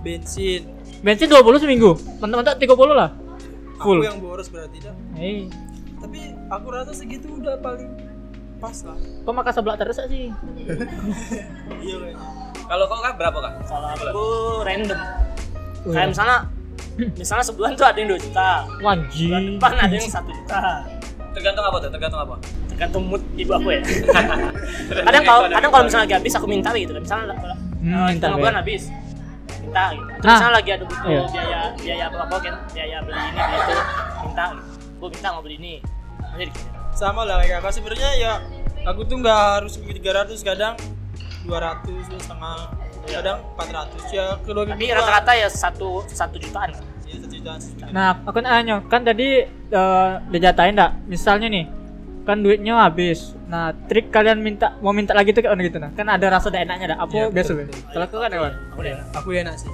bensin 0.00 0.68
Bensin 1.00 1.26
20 1.26 1.42
seminggu. 1.58 1.96
Mentok-mentok 2.20 2.54
30 2.54 2.94
lah. 2.94 3.10
Full. 3.80 3.98
aku 3.98 4.06
yang 4.06 4.20
boros 4.20 4.46
berarti 4.46 4.78
dak 4.78 4.94
Eh, 5.16 5.48
tapi 5.96 6.18
aku 6.46 6.66
rasa 6.68 6.92
segitu 6.92 7.32
udah 7.32 7.58
paling 7.58 7.90
pas 8.58 8.78
lah 8.84 8.94
kau 9.24 9.34
makan 9.34 9.50
sebelah 9.50 9.74
terus 9.74 9.98
sih? 10.04 10.30
iya 11.82 11.96
Kalau 12.62 12.84
kau 12.86 13.00
kan 13.00 13.16
berapa 13.16 13.34
kak? 13.34 13.52
kalau 13.66 13.88
aku 13.90 14.24
random 14.62 15.00
Oh, 15.82 15.90
kayak 15.90 15.98
iya. 15.98 16.10
misalnya 16.14 16.38
misalnya 17.14 17.44
sebulan 17.44 17.72
tuh 17.72 17.84
ada 17.84 17.96
yang 17.96 18.10
2 18.10 18.20
juta 18.20 18.48
bulan 18.74 18.98
Wajib. 19.00 19.28
depan 19.56 19.72
ada 19.74 19.94
yang 19.94 20.06
satu 20.06 20.30
juta 20.30 20.58
Tergantung 21.32 21.64
apa 21.64 21.76
tuh? 21.78 21.90
Tergantung 21.90 22.20
apa? 22.20 22.34
tergantung 22.68 23.04
mood 23.04 23.22
ibu 23.34 23.52
aku 23.52 23.68
ya 23.70 23.80
kadang 25.06 25.22
kalau 25.22 25.40
kadang 25.46 25.70
kalau 25.70 25.84
misalnya 25.84 26.04
lagi 26.04 26.16
habis 26.18 26.32
aku 26.34 26.46
minta 26.46 26.68
gitu 26.72 26.92
kan 26.92 27.02
misalnya 27.02 27.36
Hmm, 27.78 27.90
eh, 27.90 28.08
minta, 28.10 28.22
tengah 28.22 28.36
Be. 28.36 28.42
bulan 28.42 28.56
habis 28.58 28.82
minta 29.58 29.82
gitu 29.90 30.02
Terus 30.02 30.22
Nah. 30.22 30.34
misalnya 30.34 30.54
lagi 30.54 30.70
ada 30.70 30.84
butuh 30.84 31.06
Iya. 31.06 31.22
biaya 31.26 31.60
biaya 31.76 32.04
apa 32.06 32.16
apa 32.22 32.36
kan 32.38 32.54
biaya 32.70 32.96
beli 33.00 33.18
ini 33.18 33.38
beli 33.38 33.56
itu 33.56 33.74
minta 34.20 34.44
gitu 34.48 34.62
gue 34.98 35.08
minta 35.10 35.28
mau 35.30 35.40
beli 35.40 35.56
ini 35.56 35.74
dikirim 36.32 36.50
sama 36.92 37.20
lah 37.22 37.36
kayak 37.38 37.50
kakak 37.58 37.72
sebenarnya 37.72 38.10
ya 38.14 38.32
aku 38.82 39.00
tuh 39.02 39.16
nggak 39.18 39.38
harus 39.54 39.72
beli 39.76 39.92
300 39.98 40.42
kadang 40.42 40.74
200 41.42 41.86
dua 41.86 42.18
setengah 42.18 42.56
kadang 43.04 43.38
400 43.56 44.14
ya 44.14 44.26
kedua 44.40 44.64
tapi 44.64 44.84
rata-rata 44.88 45.32
ya 45.32 45.48
satu 45.48 46.06
satu 46.06 46.36
jutaan 46.36 46.70
ya 46.70 46.80
satu 47.12 47.34
jutaan 47.34 47.58
satu 47.60 47.72
jutaan. 47.76 47.92
Nah, 47.92 48.10
aku 48.24 48.38
nanya, 48.40 48.80
kan 48.88 49.04
tadi 49.04 49.44
uh, 49.68 50.16
dijatain 50.32 50.72
enggak? 50.72 50.96
Misalnya 51.04 51.44
nih, 51.46 51.68
kan 52.24 52.40
duitnya 52.40 52.80
habis. 52.80 53.36
Nah, 53.52 53.76
trik 53.84 54.08
kalian 54.08 54.40
minta 54.40 54.80
mau 54.80 54.96
minta 54.96 55.12
lagi 55.12 55.36
tuh 55.36 55.44
kayak 55.44 55.60
gitu 55.60 55.76
nah. 55.76 55.92
Kan 55.92 56.08
ada 56.08 56.24
rasa 56.32 56.48
dak 56.48 56.64
enaknya 56.64 56.96
dak. 56.96 57.04
Apa 57.04 57.12
Iya, 57.12 57.24
biasa, 57.28 57.50
Be? 57.52 57.68
Kalau 57.68 58.06
kau 58.08 58.16
kan 58.16 58.32
kawan. 58.32 58.52
aku 58.72 58.80
deh 58.80 58.92
aku 59.12 59.28
enak 59.36 59.54
sih 59.60 59.68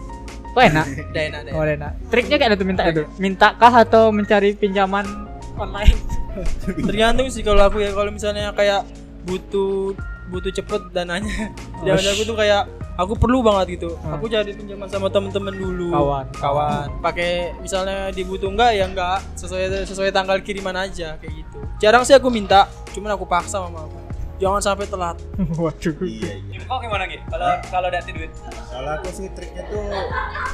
Kau 0.50 0.58
enak. 0.58 0.86
udah 1.14 1.22
enak 1.30 1.40
deh 1.46 1.52
Oh, 1.54 1.62
enak. 1.62 1.92
Triknya 2.10 2.36
kayak 2.42 2.50
ada 2.50 2.56
tuh 2.58 2.66
minta 2.66 2.82
itu. 2.90 3.02
Minta 3.22 3.48
kah 3.54 3.74
atau 3.86 4.10
mencari 4.10 4.50
pinjaman 4.58 5.06
online? 5.54 5.94
tergantung 6.90 7.30
sih 7.30 7.46
kalau 7.46 7.70
aku 7.70 7.78
ya 7.78 7.94
kalau 7.94 8.10
misalnya 8.10 8.50
kayak 8.50 8.82
butuh 9.26 9.94
butuh 10.26 10.50
cepet 10.50 10.90
dananya 10.90 11.54
Oh, 11.78 11.86
jangan 11.86 12.02
aku 12.14 12.22
tuh 12.24 12.34
kayak 12.34 12.66
aku 12.98 13.14
perlu 13.14 13.40
banget 13.40 13.78
gitu 13.78 13.94
Hmm. 13.96 14.12
aku 14.12 14.26
cari 14.26 14.50
pinjaman 14.52 14.84
sama 14.84 15.06
temen-temen 15.06 15.54
dulu 15.54 15.88
Kawan. 15.88 16.26
kawan 16.34 16.86
pakai 16.98 17.54
misalnya 17.56 18.10
dibutuh 18.10 18.50
enggak 18.50 18.74
ya 18.74 18.84
enggak 18.84 19.22
sesuai 19.34 19.86
sesuai 19.86 20.10
tanggal 20.10 20.36
kiriman 20.38 20.74
aja 20.76 21.14
kayak 21.16 21.32
gitu 21.36 21.58
jarang 21.78 22.02
sih 22.02 22.12
aku 22.12 22.26
minta 22.28 22.66
cuman 22.90 23.14
aku 23.14 23.22
paksa 23.22 23.62
sama 23.62 23.80
aku 23.80 23.98
jangan 24.38 24.58
sampai 24.60 24.86
telat 24.86 25.16
Waduh. 25.58 25.94
Iya, 26.00 26.32
iya. 26.44 26.58
Kau 26.62 26.78
gimana 26.78 27.06
gitu? 27.06 27.24
Kalau 27.26 27.48
kalau 27.72 27.88
dati 27.88 28.12
duit? 28.12 28.30
Kalau 28.68 28.90
aku 28.92 29.08
sih 29.08 29.26
triknya 29.32 29.66
tuh 29.66 29.82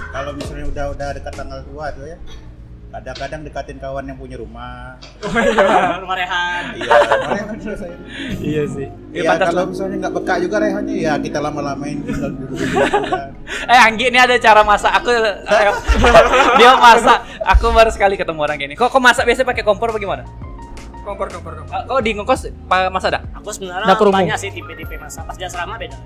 kalau 0.08 0.30
misalnya 0.32 0.64
udah 0.64 0.84
udah 0.94 1.08
dekat 1.12 1.32
tanggal 1.34 1.60
tua 1.64 1.90
tuh 1.90 2.06
ya. 2.06 2.16
Kadang-kadang 2.94 3.42
dekatin 3.42 3.76
kawan 3.76 4.06
yang 4.06 4.14
punya 4.14 4.38
rumah. 4.38 4.94
rumah 5.98 6.14
rehan 6.14 6.78
Iya, 6.78 6.94
rehan 7.26 7.56
juga 7.58 7.74
saya. 7.76 7.96
Iya 8.38 8.62
sih. 8.70 8.86
Iya, 9.10 9.34
kalau 9.36 9.66
misalnya 9.66 9.96
nggak 9.98 10.14
peka 10.14 10.34
juga 10.38 10.56
rehannya 10.56 10.96
ya 10.96 11.18
kita 11.18 11.38
lama-lamain 11.38 11.98
tinggal 12.00 12.30
duduk. 12.32 12.54
Eh 13.66 13.80
Anggi 13.80 14.08
ini 14.08 14.16
ada 14.16 14.38
cara 14.38 14.62
masak. 14.62 14.94
Aku 14.94 15.10
dia 16.58 16.70
masak. 16.76 17.18
Aku 17.50 17.66
baru 17.68 17.90
sekali 17.90 18.14
ketemu 18.14 18.40
orang 18.40 18.56
gini. 18.56 18.74
Kok 18.74 18.86
kok 18.88 19.02
masak 19.02 19.24
biasa 19.24 19.42
pakai 19.42 19.62
kompor 19.62 19.90
bagaimana? 19.90 20.22
kompor 21.02 21.28
kompor 21.28 21.52
kompor 21.58 21.68
Ah, 21.70 21.84
Kau 21.84 22.00
di 22.00 22.14
ngekos 22.14 22.48
masak 22.88 23.12
dah? 23.12 23.22
aku 23.34 23.52
sebenarnya 23.52 23.84
Dapur 23.86 24.08
umum. 24.08 24.24
banyak 24.24 24.40
sih 24.40 24.48
tipe-tipe 24.48 24.96
masa 24.96 25.20
pas 25.20 25.34
di 25.34 25.44
asrama 25.44 25.76
beda 25.76 26.00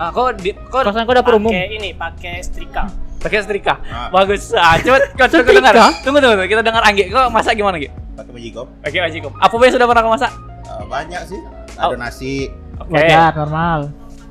Ah, 0.00 0.08
kau 0.08 0.32
di 0.32 0.56
kau 0.64 0.80
Kosan 0.80 1.04
kau 1.04 1.12
dapur 1.12 1.36
umum. 1.36 1.52
pakai 1.52 1.68
ini 1.70 1.92
pakai 1.92 2.40
setrika 2.40 2.88
pakai 3.18 3.38
setrika. 3.40 3.74
Ah. 3.84 4.08
Bagus. 4.08 4.50
Ah, 4.52 4.74
coba 4.76 4.98
kau 5.18 5.26
coba 5.28 5.42
dengar. 5.44 5.74
Tunggu 6.00 6.18
tunggu 6.18 6.34
tunggu. 6.34 6.46
Kita 6.46 6.62
dengar 6.62 6.82
Anggi. 6.82 7.04
Kau 7.06 7.28
masak 7.28 7.54
gimana 7.54 7.76
Gi? 7.76 7.90
Pakai 8.14 8.32
majikom. 8.32 8.66
Oke, 8.80 8.96
Pak 8.96 9.10
Jikom. 9.10 9.32
Apa 9.36 9.54
yang 9.60 9.72
sudah 9.72 9.86
pernah 9.86 10.02
kau 10.02 10.12
masak? 10.12 10.32
Eh, 10.64 10.84
banyak 10.86 11.22
sih. 11.24 11.40
Ada 11.74 11.86
Oh. 11.86 11.94
nasi, 11.94 12.34
Oke. 12.76 12.90
Wajar, 12.92 13.30
normal. 13.36 13.80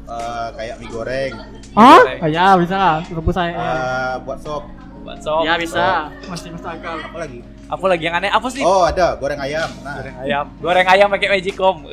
eh, 0.05 0.47
kayak 0.53 0.75
mie 0.77 0.89
goreng. 0.89 1.33
Oh, 1.71 2.01
ya 2.25 2.55
bisa 2.55 2.75
lah. 2.75 2.97
Rebus 3.05 3.31
saya. 3.31 3.51
eh, 3.51 4.13
buat 4.23 4.39
sop. 4.39 4.63
Buat 5.01 5.19
sop. 5.21 5.43
Ya 5.43 5.55
bisa. 5.55 6.11
Masih 6.25 6.51
masuk 6.51 6.67
akal. 6.69 6.99
Apa 7.01 7.17
lagi? 7.17 7.39
Apa 7.67 7.85
lagi 7.85 8.03
yang 8.03 8.15
aneh? 8.15 8.31
Apa 8.31 8.47
sih? 8.47 8.63
Oh, 8.63 8.81
ada 8.81 9.15
goreng 9.15 9.35
ayam. 9.37 9.67
Nah, 9.83 9.99
Goreng 9.99 10.17
ayam. 10.17 10.45
Goreng 10.57 10.87
ayam 10.87 11.07
pakai 11.09 11.27
Magicom. 11.29 11.83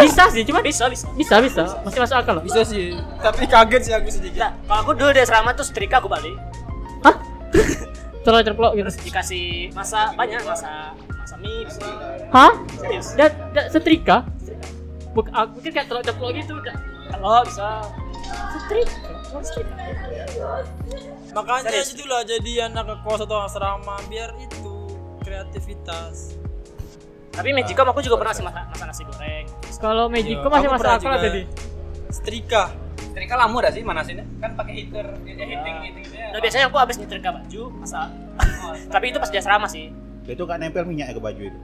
bisa 0.00 0.24
sih, 0.28 0.40
cuma 0.42 0.60
bisa 0.60 0.88
bisa 0.88 1.04
bisa 1.12 1.36
bisa. 1.38 1.62
Masih 1.84 2.00
masuk 2.00 2.16
akal 2.16 2.32
loh. 2.36 2.42
bisa 2.42 2.60
sih 2.62 2.96
tapi 3.18 3.44
kaget 3.44 3.82
sih 3.82 3.92
aku 3.92 4.08
sedikit 4.08 4.40
Nah, 4.40 4.52
kalau 4.64 4.80
aku 4.80 4.92
dulu 4.94 5.10
di 5.10 5.20
asrama 5.20 5.52
tuh 5.52 5.62
setrika 5.62 6.00
aku 6.00 6.08
balik 6.08 6.32
Hah? 7.02 7.16
Terlalu 8.18 8.42
cerplok 8.42 8.72
gitu. 8.72 8.84
terus 8.84 8.96
dikasih 9.00 9.46
masa 9.72 10.12
banyak 10.12 10.40
masa 10.42 10.92
masa 11.12 11.34
mie 11.36 11.64
bisa 11.64 11.84
Hah? 12.30 12.52
serius 12.76 13.06
Dan 13.12 13.30
dan 13.52 13.64
setrika? 13.68 14.24
Buk, 15.12 15.28
aku 15.28 15.60
pikir 15.60 15.72
kayak 15.74 15.86
terlalu 15.88 16.04
ceplok 16.04 16.30
gitu. 16.34 16.54
kalau 17.10 17.42
bisa 17.42 17.68
Setrika, 18.28 18.92
setrika. 19.40 19.72
Makanya 21.32 21.68
Serius? 21.70 21.96
itulah 21.96 22.20
jadi 22.22 22.52
anak 22.66 23.00
kos 23.00 23.20
atau 23.20 23.40
asrama 23.40 23.96
biar 24.06 24.36
itu 24.38 24.72
kreativitas. 25.28 26.16
Tapi 27.30 27.54
Magicom 27.54 27.86
aku 27.86 28.00
juga 28.00 28.16
pernah 28.18 28.34
sih 28.34 28.42
masak, 28.42 28.64
masak 28.66 28.86
nasi 28.88 29.02
goreng. 29.04 29.46
Kalau 29.78 30.04
Magico 30.08 30.42
Iya, 30.42 30.66
masih 30.66 30.68
akal 30.90 30.98
juga. 30.98 31.18
tadi. 31.22 31.42
Setrika. 32.10 32.62
Setrika 32.98 33.34
lama 33.36 33.56
dah 33.60 33.70
sih 33.70 33.82
mana 33.82 34.02
sini? 34.02 34.26
Kan 34.38 34.58
pakai 34.58 34.72
heater, 34.74 35.06
ya, 35.22 35.34
heating 35.38 35.76
heating 35.80 36.02
gitu 36.02 36.16
ya. 36.16 36.28
Nah 36.34 36.40
biasanya 36.40 36.64
aku 36.66 36.76
habis 36.76 36.96
nyetrika 36.98 37.30
baju 37.30 37.62
masak. 37.78 38.08
Tapi 38.94 39.04
itu 39.06 39.18
pas 39.18 39.30
di 39.30 39.38
asrama 39.38 39.66
sih. 39.70 39.94
Itu 40.24 40.42
nggak 40.42 40.58
nempel 40.58 40.82
minyak 40.82 41.14
ke 41.14 41.20
baju 41.20 41.42
itu. 41.44 41.58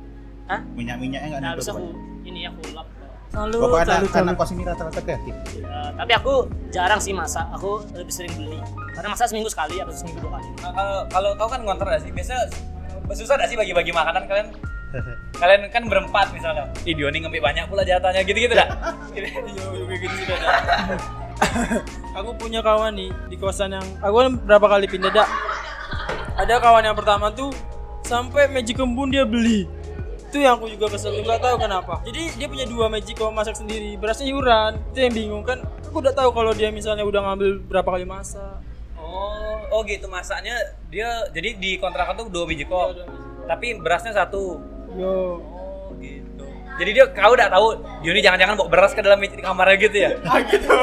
Hah? 0.47 0.61
Minyak-minyaknya 0.73 1.29
nggak 1.29 1.43
Nah 1.43 1.51
nempel 1.53 1.65
ke 1.65 1.73
aku 1.73 1.81
baju. 1.83 2.23
ini 2.23 2.41
aku 2.47 2.61
lap. 2.71 2.87
Selalu 3.27 3.57
Pokoknya 3.59 3.75
selalu 3.83 3.91
anak, 3.91 3.99
anak 3.99 4.15
selalu. 4.15 4.39
kos 4.39 4.51
ini 4.53 4.63
rata-rata 4.63 5.01
kreatif. 5.03 5.35
Eh, 5.59 5.91
tapi 5.99 6.13
aku 6.15 6.33
jarang 6.71 7.01
sih 7.03 7.11
masak. 7.11 7.47
Aku 7.51 7.71
lebih 7.91 8.15
sering 8.15 8.31
beli. 8.31 8.63
Karena 8.95 9.09
masak 9.11 9.27
seminggu 9.27 9.51
sekali 9.51 9.75
atau 9.77 9.91
seminggu 9.91 10.23
dua 10.23 10.39
kali. 10.39 10.49
Nah, 10.57 10.71
kalau 10.71 10.97
kalau 11.11 11.31
kau 11.35 11.49
kan 11.51 11.61
ngontor 11.61 11.89
dah 11.89 11.99
sih, 11.99 12.15
biasa 12.15 12.35
susah 13.13 13.37
dah 13.37 13.45
sih 13.45 13.59
bagi-bagi 13.59 13.93
makanan 13.93 14.25
kalian 14.25 14.49
kalian 15.43 15.61
kan 15.69 15.83
berempat 15.85 16.33
misalnya 16.33 16.71
Ih 16.89 16.97
Dioni 16.97 17.21
ngambil 17.21 17.43
banyak 17.43 17.65
pula 17.69 17.85
jatahnya 17.85 18.25
gitu-gitu 18.25 18.55
dah 18.57 18.69
Iya, 19.15 19.29
iya, 19.45 19.85
kayak 19.85 20.01
gitu 20.01 20.33
dah. 20.41 20.59
aku 22.15 22.31
punya 22.39 22.63
kawan 22.63 22.95
nih 22.95 23.11
di 23.27 23.37
kosan 23.37 23.75
yang 23.75 23.87
aku 23.99 24.15
kan 24.23 24.29
berapa 24.39 24.67
kali 24.71 24.87
pindah 24.87 25.11
dak. 25.11 25.29
Ada 26.35 26.59
kawan 26.63 26.83
yang 26.87 26.97
pertama 26.99 27.31
tuh 27.31 27.51
sampai 28.07 28.51
Magicom 28.51 28.95
pun 28.95 29.11
dia 29.11 29.27
beli. 29.27 29.67
Itu 30.31 30.43
yang 30.43 30.59
aku 30.59 30.67
juga 30.67 30.91
kesel 30.95 31.15
juga 31.15 31.39
tahu 31.39 31.63
kenapa. 31.63 32.03
Jadi 32.07 32.39
dia 32.39 32.47
punya 32.51 32.67
dua 32.67 32.91
Magicom 32.91 33.31
masak 33.31 33.55
sendiri, 33.59 33.95
berasnya 33.99 34.27
iuran. 34.31 34.79
Itu 34.95 34.99
yang 35.03 35.15
bingung 35.15 35.45
kan. 35.47 35.63
Aku 35.91 36.03
udah 36.03 36.15
tahu 36.15 36.35
kalau 36.35 36.51
dia 36.55 36.75
misalnya 36.75 37.07
udah 37.07 37.23
ngambil 37.23 37.63
berapa 37.71 37.87
kali 37.87 38.07
masak. 38.07 38.59
oh 38.99 39.44
oh 39.69 39.81
gitu 39.83 40.07
masaknya 40.07 40.57
dia 40.89 41.09
jadi 41.31 41.55
di 41.55 41.77
kontrakan 41.77 42.17
tuh 42.17 42.27
dua 42.29 42.45
biji 42.45 42.65
kok 42.65 42.93
Iya, 42.93 43.05
tapi 43.47 43.77
berasnya 43.77 44.13
satu 44.13 44.57
Yo. 44.95 45.39
oh 45.39 45.93
gitu 45.97 46.45
jadi 46.75 46.91
dia 46.93 47.05
kau 47.09 47.31
udah 47.31 47.47
tahu 47.47 47.67
Dioni 48.01 48.19
jangan-jangan 48.19 48.55
bawa 48.57 48.69
beras 48.69 48.93
ke 48.93 49.01
dalam 49.01 49.19
di 49.19 49.29
kamarnya 49.31 49.77
gitu 49.79 49.97
ya 49.97 50.11
Ah 50.27 50.41
gitu. 50.41 50.69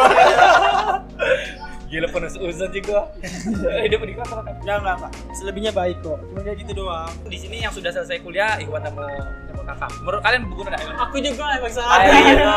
gila 1.91 2.07
penuh 2.07 2.31
uzon 2.39 2.71
juga 2.71 3.11
hidup 3.83 3.99
di 4.01 4.15
kontrakan 4.15 4.55
Enggak, 4.63 4.77
enggak, 4.79 4.95
enggak. 4.95 5.11
Selebihnya 5.35 5.71
baik 5.75 5.99
kok. 5.99 6.23
Cuma 6.23 6.39
kayak 6.39 6.57
gitu 6.63 6.71
doang. 6.71 7.11
di 7.27 7.35
sini 7.35 7.59
yang 7.59 7.73
sudah 7.75 7.91
selesai 7.91 8.23
kuliah 8.23 8.55
Iwan 8.63 8.79
sama 8.79 9.03
sama 9.51 9.61
kakak 9.67 9.91
menurut 9.99 10.21
kalian 10.23 10.41
berguna 10.47 10.67
nggak 10.71 10.81
Aku 11.03 11.17
juga 11.19 11.43
emang 11.51 11.71
Ah, 11.83 11.99
iya, 11.99 12.19
iya. 12.31 12.47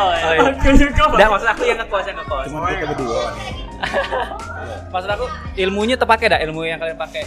Aku 0.55 0.69
juga 0.71 1.03
Udah 1.11 1.27
maksud 1.27 1.47
aku 1.51 1.63
yang 1.65 1.79
ngekos 1.83 2.05
yang 2.07 2.17
ngekos 2.17 2.45
Cuma 2.47 2.67
kita 2.69 2.85
berdua. 2.87 3.23
maksud 4.93 5.09
aku 5.09 5.25
ilmunya 5.59 5.95
terpakai 5.95 6.25
dah 6.31 6.39
ilmu 6.41 6.65
yang 6.65 6.79
kalian 6.81 6.97
pakai 6.97 7.23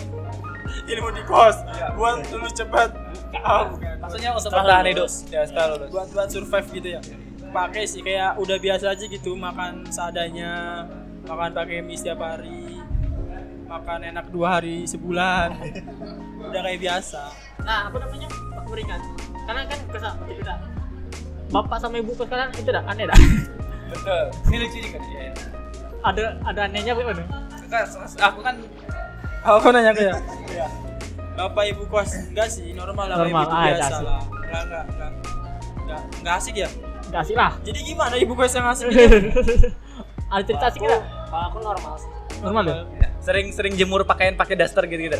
Ilmu 0.89 1.13
di 1.13 1.21
kos. 1.29 1.61
Buat 2.01 2.33
lulus 2.33 2.57
cepat. 2.57 2.89
Bukan. 3.29 4.01
maksudnya 4.01 4.33
untuk 4.33 4.49
bertahan 4.49 4.89
hidup 4.89 5.09
ya 5.29 5.45
setelah 5.45 5.77
lulus 5.77 5.91
buat 5.93 6.09
buat 6.17 6.29
survive 6.33 6.69
gitu 6.81 6.89
ya 6.97 7.01
pakai 7.53 7.85
sih 7.85 8.01
kayak 8.01 8.41
udah 8.41 8.57
biasa 8.57 8.97
aja 8.97 9.05
gitu 9.05 9.37
makan 9.37 9.85
seadanya 9.93 10.85
makan 11.29 11.53
pakai 11.53 11.85
mie 11.85 12.01
setiap 12.01 12.25
hari 12.25 12.81
makan 13.69 14.01
enak 14.09 14.33
dua 14.33 14.61
hari 14.61 14.89
sebulan 14.89 15.61
udah 16.49 16.61
kayak 16.65 16.81
biasa 16.81 17.21
Nah, 17.69 17.91
apa 17.93 17.97
namanya? 18.01 18.29
Aku 18.57 18.69
berikan. 18.73 19.01
Karena 19.45 19.63
kan 19.69 19.79
kesal 19.93 20.13
beda. 20.25 20.55
Bapak 21.53 21.77
sama 21.81 22.01
ibu 22.01 22.13
kos 22.17 22.29
kalian 22.29 22.49
itu 22.57 22.71
dah 22.73 22.85
aneh 22.89 23.05
dah. 23.05 23.19
betul 23.93 24.25
ini 24.53 24.57
lucu 24.65 24.79
juga 24.85 24.99
nih 25.01 25.13
ya. 25.17 25.33
Ada 26.01 26.25
ada 26.43 26.61
anehnya 26.65 26.93
bagaimana? 26.93 27.23
Kakak, 27.69 27.85
aku 28.17 28.39
kan 28.41 28.55
aku 29.45 29.67
nanya 29.71 29.93
ke 29.93 30.09
ya 30.49 30.67
bapak 31.35 31.65
ibu 31.71 31.85
kos 31.87 32.11
enggak 32.29 32.49
sih 32.49 32.73
normal 32.73 33.07
lah 33.07 33.17
Normal, 33.21 33.45
gitu 33.45 33.55
ah, 33.55 33.63
biasa 33.63 33.85
asik. 33.87 34.03
lah 34.03 34.21
enggak 34.25 34.63
enggak 34.65 34.85
enggak 34.89 35.11
enggak 35.79 36.01
enggak 36.19 36.35
asik 36.37 36.55
ya 36.57 36.69
Enggak 37.09 37.23
sih 37.25 37.35
lah. 37.35 37.53
jadi 37.63 37.79
gimana 37.81 38.15
ibu 38.17 38.33
kos 38.35 38.53
yang 38.53 38.67
asik 38.67 38.87
ada 40.29 40.43
cerita 40.45 40.67
sih 40.69 40.81
kita. 40.81 40.97
Kalau 41.29 41.45
aku 41.49 41.59
normal 41.61 41.93
sih. 41.97 42.11
Normal 42.39 42.63
ya? 42.65 43.09
sering-sering 43.19 43.75
jemur 43.75 44.05
pakaian 44.05 44.37
pakai 44.37 44.55
daster 44.55 44.85
gitu-gitu 44.85 45.17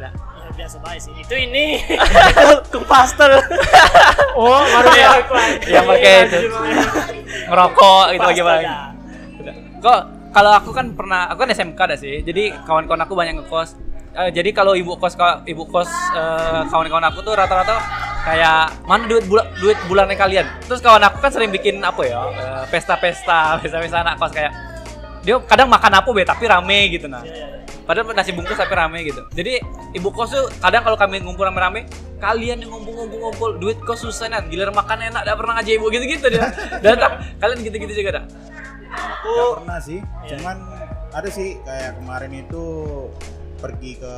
Ya, 0.00 0.12
biasa 0.50 0.76
baik 0.80 1.00
sih. 1.00 1.12
Itu 1.14 1.32
ini. 1.32 1.80
itu 2.40 2.56
kupaster. 2.74 3.28
Oh, 4.32 4.60
baru 4.64 4.88
Iya. 4.90 5.08
anjing. 5.10 5.68
Yang 5.68 5.84
pakai 5.84 6.14
itu. 6.24 6.38
ngerokok 7.46 8.04
gitu 8.10 8.24
bagaimana 8.26 8.60
dah. 8.60 9.54
kok 9.80 10.00
kalau 10.30 10.52
aku 10.54 10.70
kan 10.70 10.94
pernah 10.94 11.26
aku 11.26 11.42
kan 11.42 11.50
SMK 11.50 11.80
dah 11.80 11.98
sih. 11.98 12.22
Jadi 12.22 12.54
kawan-kawan 12.64 13.02
aku 13.02 13.14
banyak 13.18 13.42
ngekos. 13.42 13.74
Eh, 14.10 14.30
jadi 14.34 14.50
kalau 14.50 14.74
ibu 14.74 14.98
kos 14.98 15.14
ibu 15.46 15.62
kos 15.70 15.90
eh, 16.14 16.62
kawan-kawan 16.70 17.06
aku 17.10 17.22
tuh 17.22 17.34
rata-rata 17.34 17.78
kayak 18.26 18.84
mana 18.86 19.06
duit 19.06 19.24
bulan 19.26 19.46
duit 19.58 19.78
bulannya 19.86 20.18
kalian? 20.18 20.46
Terus 20.66 20.82
kawan 20.82 21.02
aku 21.06 21.22
kan 21.22 21.30
sering 21.30 21.50
bikin 21.54 21.78
apa 21.82 22.02
ya 22.06 22.18
eh, 22.30 22.62
pesta-pesta 22.70 23.54
pesta-pesta 23.62 24.02
anak 24.02 24.18
kos 24.18 24.34
kayak 24.34 24.50
dia 25.20 25.36
kadang 25.44 25.68
makan 25.68 26.00
apa 26.00 26.08
be 26.10 26.22
tapi 26.26 26.50
rame 26.50 26.90
gitu 26.90 27.06
nah. 27.06 27.22
Padahal 27.86 28.14
nasi 28.14 28.30
bungkus 28.30 28.54
tapi 28.54 28.70
rame 28.70 29.02
gitu. 29.02 29.22
Jadi 29.34 29.58
ibu 29.98 30.08
kos 30.14 30.30
tuh 30.30 30.46
kadang 30.62 30.86
kalau 30.86 30.94
kami 30.94 31.22
ngumpul 31.22 31.46
rame-rame 31.46 31.86
kalian 32.22 32.62
yang 32.62 32.70
ngumpul-ngumpul-ngumpul 32.70 33.58
duit 33.58 33.78
kos 33.82 34.02
susah 34.02 34.30
nih 34.30 34.42
giliran 34.46 34.74
makan 34.74 35.10
enak 35.10 35.22
dah 35.26 35.34
pernah 35.34 35.58
ngaji 35.58 35.70
ibu 35.78 35.86
gitu-gitu 35.90 36.26
dia. 36.30 36.50
Datang 36.86 37.18
kalian 37.38 37.58
gitu-gitu 37.62 37.94
juga 37.94 38.22
dah 38.22 38.49
Nggak 38.90 39.50
pernah 39.56 39.78
sih. 39.78 40.00
Cuman 40.26 40.56
ada 41.10 41.28
sih 41.28 41.58
kayak 41.60 41.98
kemarin 41.98 42.32
itu 42.36 42.64
pergi 43.58 43.92
ke 43.96 44.14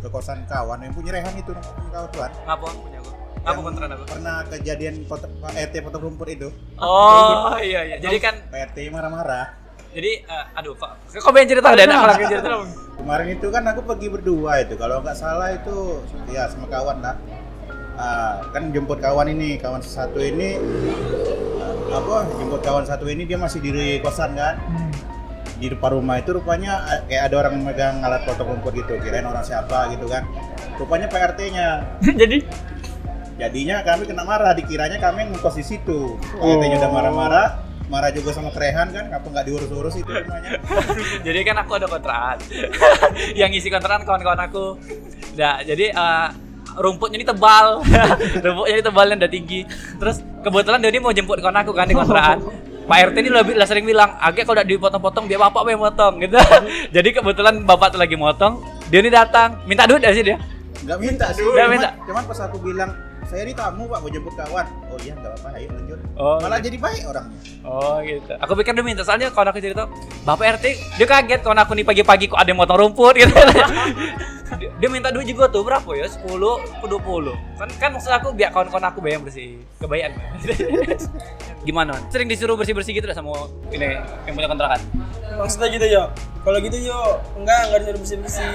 ke 0.00 0.08
kosan 0.10 0.42
kawan 0.44 0.82
yang 0.82 0.90
punya 0.90 1.14
Rehan 1.14 1.34
itu 1.36 1.52
punya 1.52 1.90
kawan 1.92 2.08
tuan. 2.10 2.30
ngapa 2.42 2.66
punya 2.74 2.98
aku 2.98 3.10
Yang 3.42 3.58
kontrakan 3.62 3.90
aku 3.92 4.04
Pernah 4.08 4.36
kejadian 4.48 4.94
pot, 5.06 5.22
Pak 5.22 5.52
RT 5.52 5.74
potong 5.82 6.02
rumput 6.02 6.28
itu. 6.28 6.48
oh 6.78 7.54
iya 7.58 7.86
iya 7.86 7.96
jadi 7.98 8.18
kan 8.18 8.34
Pak 8.50 8.74
RT 8.74 8.90
marah-marah. 8.90 9.54
jadi 9.92 10.24
eh, 10.24 10.44
aduh 10.56 10.72
kok 10.74 10.98
kok 11.06 11.30
pengen 11.30 11.48
cerita 11.52 11.68
deh 11.72 11.84
kalau 11.84 12.10
pengen 12.10 12.30
cerita 12.32 12.48
Kemarin 12.92 13.28
itu 13.30 13.46
kan 13.50 13.62
aku 13.66 13.80
pergi 13.82 14.08
berdua 14.08 14.52
itu. 14.62 14.74
Kalau 14.74 14.98
nggak 14.98 15.14
salah 15.14 15.50
itu 15.50 15.98
ya 16.26 16.46
sama 16.46 16.66
kawan 16.66 17.02
lah. 17.02 17.14
Ah, 17.92 18.40
kan 18.50 18.70
jemput 18.70 18.98
kawan 18.98 19.26
ini, 19.28 19.58
kawan 19.58 19.78
satu 19.78 20.16
ini 20.16 20.56
apa? 21.92 22.16
Jemput 22.40 22.62
kawan 22.64 22.84
satu 22.88 23.04
ini 23.08 23.28
dia 23.28 23.36
masih 23.36 23.60
di 23.60 24.00
kosan 24.00 24.32
kan. 24.34 24.56
Di 25.60 25.70
depan 25.70 25.94
rumah 25.94 26.18
itu 26.18 26.34
rupanya 26.34 26.82
ah, 26.82 27.00
kayak 27.06 27.30
ada 27.30 27.34
orang 27.46 27.62
megang 27.62 28.02
alat 28.02 28.26
potong 28.26 28.50
rumput 28.50 28.74
gitu. 28.74 28.98
Kirain 28.98 29.28
orang 29.28 29.44
siapa 29.46 29.92
gitu 29.94 30.08
kan. 30.10 30.26
Rupanya 30.80 31.06
Pak 31.06 31.36
RT-nya. 31.36 31.68
Jadi 32.20 32.38
Jadinya 33.32 33.82
kami 33.82 34.06
kena 34.06 34.22
marah, 34.22 34.54
dikiranya 34.54 35.02
kami 35.02 35.26
ngekos 35.32 35.56
di 35.58 35.64
situ. 35.64 36.14
Pak 36.20 36.46
RT-nya 36.46 36.78
udah 36.78 36.90
marah-marah, 36.92 37.46
marah 37.92 38.08
juga 38.08 38.32
sama 38.32 38.48
Krehan 38.48 38.88
kan, 38.88 39.12
apa 39.12 39.26
nggak 39.28 39.44
diurus-urus 39.48 40.00
itu 40.00 40.08
rumahnya. 40.08 40.56
jadi 41.26 41.38
kan 41.44 41.56
aku 41.60 41.76
ada 41.76 41.84
kontrakan 41.84 42.40
yang 43.40 43.52
ngisi 43.52 43.68
kontrakan 43.68 44.08
kawan-kawan 44.08 44.40
aku 44.48 44.80
nah 45.36 45.60
jadi 45.64 45.92
eh, 45.92 46.28
rumputnya 46.78 47.20
ini 47.20 47.26
tebal 47.26 47.80
rumputnya 48.44 48.74
ini 48.78 48.84
tebal 48.84 49.06
dan 49.10 49.16
udah 49.20 49.32
tinggi 49.32 49.60
terus 49.98 50.24
kebetulan 50.44 50.78
dia 50.80 51.00
mau 51.02 51.12
jemput 51.12 51.38
kawan 51.40 51.60
aku 51.60 51.72
kan 51.72 51.86
di 51.88 51.96
kontrakan 51.96 52.38
Pak 52.82 53.14
RT 53.14 53.16
ini 53.22 53.30
lebih 53.30 53.54
lah 53.54 53.62
sering 53.62 53.86
bilang, 53.86 54.18
agak 54.18 54.42
kalau 54.42 54.58
udah 54.58 54.66
dipotong-potong 54.66 55.30
biar 55.30 55.38
bapak 55.38 55.70
yang 55.70 55.86
motong 55.86 56.18
gitu. 56.18 56.34
Jadi 56.98 57.08
kebetulan 57.14 57.62
bapak 57.62 57.94
tuh 57.94 58.00
lagi 58.02 58.18
motong, 58.18 58.58
dia 58.90 58.98
ini 58.98 59.06
datang 59.06 59.62
minta 59.70 59.86
duit 59.86 60.02
dari 60.02 60.18
sih 60.18 60.26
dia. 60.26 60.36
Nggak 60.82 60.98
minta 60.98 61.26
sih. 61.30 61.46
Cuman, 61.46 61.70
minta. 61.70 61.94
cuman 62.02 62.22
pas 62.26 62.38
aku 62.42 62.58
bilang, 62.58 62.90
saya 63.32 63.48
ini 63.48 63.56
tamu 63.56 63.88
pak, 63.88 64.04
mau 64.04 64.12
jemput 64.12 64.36
kawan. 64.36 64.66
Oh 64.92 64.98
iya 65.00 65.16
nggak 65.16 65.32
apa-apa, 65.40 65.48
ayo 65.56 65.68
lanjut. 65.72 65.98
Oh, 66.20 66.36
Malah 66.36 66.60
jadi 66.60 66.76
baik 66.76 67.02
orangnya. 67.08 67.38
Oh 67.64 67.96
gitu. 68.04 68.32
Aku 68.44 68.52
pikir 68.60 68.76
dia 68.76 68.84
minta 68.84 69.02
soalnya 69.08 69.32
kalau 69.32 69.48
aku 69.48 69.56
cerita, 69.64 69.88
Bapak 70.28 70.60
RT 70.60 70.64
dia 71.00 71.06
kaget 71.08 71.40
kalau 71.40 71.56
aku 71.56 71.72
nih 71.72 71.86
pagi-pagi 71.88 72.28
kok 72.28 72.36
ada 72.36 72.52
yang 72.52 72.60
motong 72.60 72.76
rumput 72.76 73.16
gitu. 73.16 73.32
dia, 74.60 74.68
dia 74.68 74.88
minta 74.92 75.08
duit 75.08 75.24
juga 75.24 75.48
tuh 75.48 75.64
berapa 75.64 75.88
ya? 75.96 76.12
10 76.12 76.28
ke 76.28 76.86
20. 76.92 77.56
Kan 77.56 77.68
kan 77.80 77.88
maksud 77.96 78.12
aku 78.12 78.36
biar 78.36 78.52
kawan-kawan 78.52 78.84
aku 78.92 79.00
bayar 79.00 79.24
bersih. 79.24 79.56
Kebayaan. 79.80 80.12
Gimana? 81.66 81.96
Man? 81.96 82.04
Sering 82.12 82.28
disuruh 82.28 82.60
bersih-bersih 82.60 83.00
gitu 83.00 83.08
dah 83.08 83.16
sama 83.16 83.48
ini 83.72 83.96
yang 84.28 84.36
punya 84.36 84.48
kontrakan. 84.52 84.80
maksudnya 85.32 85.72
gitu 85.72 85.86
yo 85.88 86.04
kalau 86.44 86.60
gitu 86.60 86.76
yo 86.76 87.16
enggak 87.40 87.72
enggak 87.72 87.78
disuruh 87.80 88.00
bersih 88.04 88.18
bersih 88.20 88.52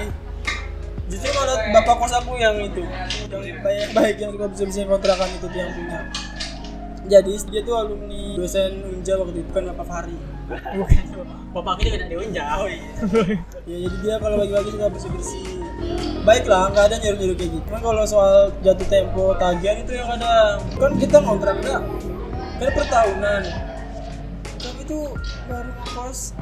justru 1.08 1.30
malah 1.32 1.56
bapak 1.72 1.94
kos 2.04 2.14
aku 2.14 2.36
yang 2.36 2.56
itu 2.60 2.84
yang 3.32 3.60
baik 3.64 3.86
baik 3.96 4.16
yang 4.20 4.30
suka 4.36 4.46
bersih 4.52 4.64
bersihin 4.68 4.88
kontrakan 4.88 5.28
itu 5.32 5.46
yang 5.56 5.70
punya. 5.72 6.00
Jadi 7.08 7.32
dia 7.48 7.60
tuh 7.64 7.74
alumni 7.80 8.36
dosen 8.36 8.84
unja 8.84 9.16
waktu 9.16 9.40
itu 9.40 9.50
kan 9.56 9.64
bapak 9.72 9.86
Fahri. 9.88 10.16
Bapak 11.56 11.70
aku 11.76 11.80
juga 11.88 11.96
tidak 11.96 12.08
diunjau. 12.12 12.60
Oh, 12.60 12.68
iya. 12.68 12.92
ya 13.68 13.76
jadi 13.88 13.96
dia 14.04 14.14
kalau 14.20 14.36
bagi-bagi 14.36 14.70
suka 14.76 14.86
bersih 14.92 15.10
bersih 15.16 15.44
baik 16.28 16.44
lah 16.44 16.68
nggak 16.68 16.84
ada 16.92 16.96
nyuruh 17.00 17.18
nyuruh 17.18 17.36
kayak 17.40 17.50
gitu. 17.56 17.64
Cuman 17.72 17.80
kalau 17.80 18.02
soal 18.04 18.36
jatuh 18.60 18.86
tempo 18.92 19.24
tagihan 19.40 19.76
itu 19.80 19.92
yang 19.96 20.08
kadang 20.12 20.60
kan 20.76 20.92
kita 21.00 21.16
ngontrak 21.24 21.56
enggak 21.64 21.80
kan 22.58 22.68
per 22.74 22.86
tahunan 22.90 23.42
kami 24.58 24.82
tuh 24.82 25.14
baru 25.46 25.72
kos 25.86 26.34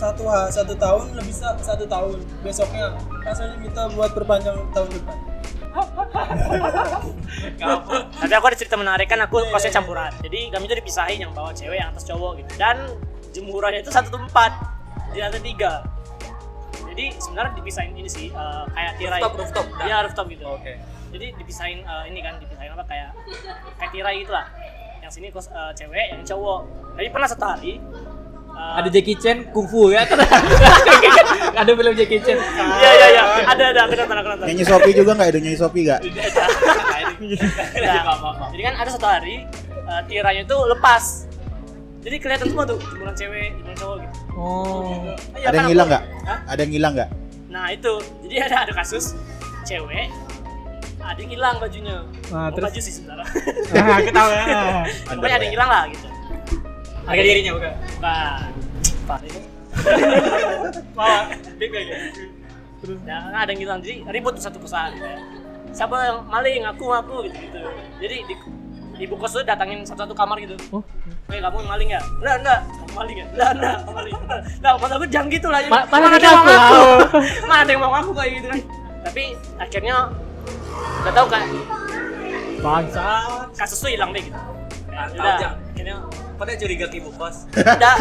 satu 0.00 0.24
ha- 0.32 0.48
satu 0.48 0.72
tahun 0.72 1.12
lebih 1.12 1.34
sa- 1.36 1.60
satu 1.60 1.84
tahun 1.84 2.16
besoknya 2.40 2.96
rasanya 3.20 3.60
minta 3.60 3.84
buat 3.92 4.16
perpanjang 4.16 4.56
tahun 4.72 4.88
depan 4.96 5.16
Tapi 8.10 8.32
aku 8.34 8.46
ada 8.50 8.56
cerita 8.58 8.74
menarik 8.74 9.06
kan 9.06 9.22
aku 9.22 9.38
kosnya 9.54 9.70
campuran. 9.70 10.10
Jadi 10.18 10.50
kami 10.50 10.66
itu 10.66 10.76
dipisahin 10.82 11.18
yang 11.22 11.30
bawa 11.30 11.54
cewek 11.54 11.78
yang 11.78 11.94
atas 11.94 12.02
cowok 12.02 12.42
gitu. 12.42 12.58
Dan 12.58 12.90
jemurannya 13.30 13.78
itu 13.86 13.94
satu 13.94 14.10
tempat 14.10 14.50
di 15.14 15.22
lantai 15.22 15.38
tiga. 15.38 15.86
Jadi 16.90 17.14
sebenarnya 17.22 17.54
dipisahin 17.54 17.94
ini 17.94 18.10
sih 18.10 18.34
eh, 18.34 18.64
kayak 18.74 18.92
tirai. 18.98 19.20
Rooftop, 19.22 19.38
rooftop. 19.46 19.66
Iya 19.86 19.96
rooftop 20.10 20.26
gitu. 20.26 20.44
Oke. 20.50 20.74
Jadi 21.14 21.26
dipisahin 21.38 21.86
eh, 21.86 22.04
ini 22.10 22.18
kan 22.18 22.34
dipisahin 22.42 22.74
apa 22.74 22.84
kayak 22.90 23.10
kayak 23.78 23.90
tirai 23.94 24.14
gitu 24.26 24.32
lah. 24.34 24.50
Yang 25.06 25.12
sini 25.22 25.26
kos 25.30 25.54
eh, 25.54 25.72
cewek, 25.78 26.06
yang 26.18 26.22
cowok. 26.26 26.60
Tapi 26.98 27.06
pernah 27.14 27.28
satu 27.30 27.46
hari 27.46 27.78
Ada 28.60 28.88
Jackie 28.92 29.16
Chan 29.16 29.50
kungfu 29.50 29.90
ya. 29.90 30.04
ada 31.60 31.70
film 31.72 31.92
Jackie 31.96 32.20
Chan. 32.20 32.38
Iya 32.38 32.90
iya 32.92 33.06
iya, 33.10 33.22
ada 33.48 33.64
ada 33.72 33.80
aku 33.88 33.94
nonton 33.96 34.16
aku 34.20 34.28
nonton. 34.36 34.46
Nyanyi 34.46 34.64
Sopi 34.64 34.90
juga 34.92 35.10
nggak? 35.16 35.28
Ada 35.32 35.38
nyanyi 35.40 35.58
Sopi 35.58 35.80
nggak? 35.88 36.00
Nah, 37.80 38.48
jadi 38.52 38.62
kan 38.64 38.74
ada 38.80 38.90
satu 38.92 39.06
hari 39.08 39.44
uh, 39.88 40.00
tiranya 40.06 40.42
itu 40.44 40.56
lepas. 40.68 41.04
Jadi 42.00 42.16
kelihatan 42.16 42.46
semua 42.48 42.64
tuh 42.64 42.80
jemuran 42.80 43.12
cewek, 43.12 43.48
jemuran 43.60 43.76
cowok 43.76 43.96
gitu. 44.00 44.12
Oh. 44.32 45.04
Iya, 45.36 45.52
Ada 45.52 45.56
yang 45.56 45.64
kan 45.68 45.72
hilang 45.72 45.88
nggak? 45.92 46.04
Ada 46.48 46.60
yang 46.64 46.72
hilang 46.72 46.92
nggak? 46.96 47.10
Nah 47.52 47.64
itu, 47.76 47.92
jadi 48.24 48.34
ada 48.48 48.56
ada 48.64 48.72
kasus 48.72 49.12
cewek 49.68 50.08
ada 51.00 51.18
yang 51.18 51.32
hilang 51.32 51.56
bajunya. 51.58 51.96
Nah, 52.30 52.48
Oh, 52.48 52.48
terus? 52.54 52.64
baju 52.70 52.80
sih 52.80 52.92
sebenarnya. 52.94 53.26
Nah, 53.74 53.96
aku 53.98 54.10
tahu 54.14 54.28
ya. 54.30 54.44
Pokoknya 55.10 55.36
ada 55.36 55.44
yang 55.44 55.54
hilang 55.58 55.70
lah 55.70 55.82
gitu. 55.90 56.06
Harga 57.10 57.22
dirinya 57.26 57.52
bukan. 57.58 57.72
Nah, 57.98 58.38
Pak 59.04 59.18
ini. 59.26 59.40
Bawa, 60.94 61.18
big 61.58 61.70
bag 61.74 61.86
ya. 61.90 61.98
Terus 62.80 62.98
nah, 63.04 63.34
ada 63.34 63.50
yang 63.50 63.60
hilang 63.60 63.78
jadi 63.82 64.06
ribut 64.08 64.38
satu 64.38 64.62
perusahaan. 64.62 64.94
gitu 64.94 65.04
ya. 65.04 65.18
Siapa 65.70 65.94
yang 66.06 66.18
maling? 66.26 66.62
Aku, 66.70 66.86
aku 66.90 67.26
gitu 67.26 67.36
gitu. 67.36 67.58
Jadi 67.98 68.16
di 68.26 68.34
ibu 69.00 69.16
kos 69.16 69.32
tuh 69.32 69.42
datangin 69.42 69.82
satu-satu 69.82 70.14
kamar 70.14 70.38
gitu. 70.38 70.54
Oh. 70.70 70.82
Weh 71.26 71.40
kamu 71.40 71.62
maling 71.64 71.88
ya? 71.90 72.00
Enggak, 72.20 72.36
enggak. 72.42 72.58
Kamu 72.68 72.92
maling 72.94 73.16
ya? 73.16 73.26
Enggak, 73.32 73.50
enggak. 73.56 73.76
Kamu 73.80 73.92
maling. 73.96 74.14
Nah, 74.60 74.70
maksud 74.76 74.96
aku 75.00 75.06
jangan 75.08 75.28
gitu 75.32 75.48
lah. 75.48 75.60
Ma- 75.66 75.86
Mana 75.88 76.06
ada 76.14 76.18
yang 76.20 76.38
mau 76.38 76.54
aku. 76.54 76.82
Mana 77.48 77.60
ada 77.64 77.70
yang 77.70 77.80
mau 77.80 77.90
ngaku 77.96 78.10
kayak 78.14 78.30
gitu 78.38 78.46
kan? 78.50 78.60
Tapi 79.00 79.22
akhirnya 79.56 79.96
udah 81.00 81.12
tahu 81.16 81.26
kan 81.32 81.42
Bangsa. 82.60 83.06
kasus 83.56 83.78
tuh 83.80 83.88
hilang 83.88 84.12
deh 84.12 84.20
gitu. 84.20 84.36
Ah, 84.92 85.08
Pada 86.40 86.56
curiga 86.56 86.88
ke 86.88 86.96
ibu 86.96 87.12
kos. 87.12 87.44
Nah, 87.84 87.96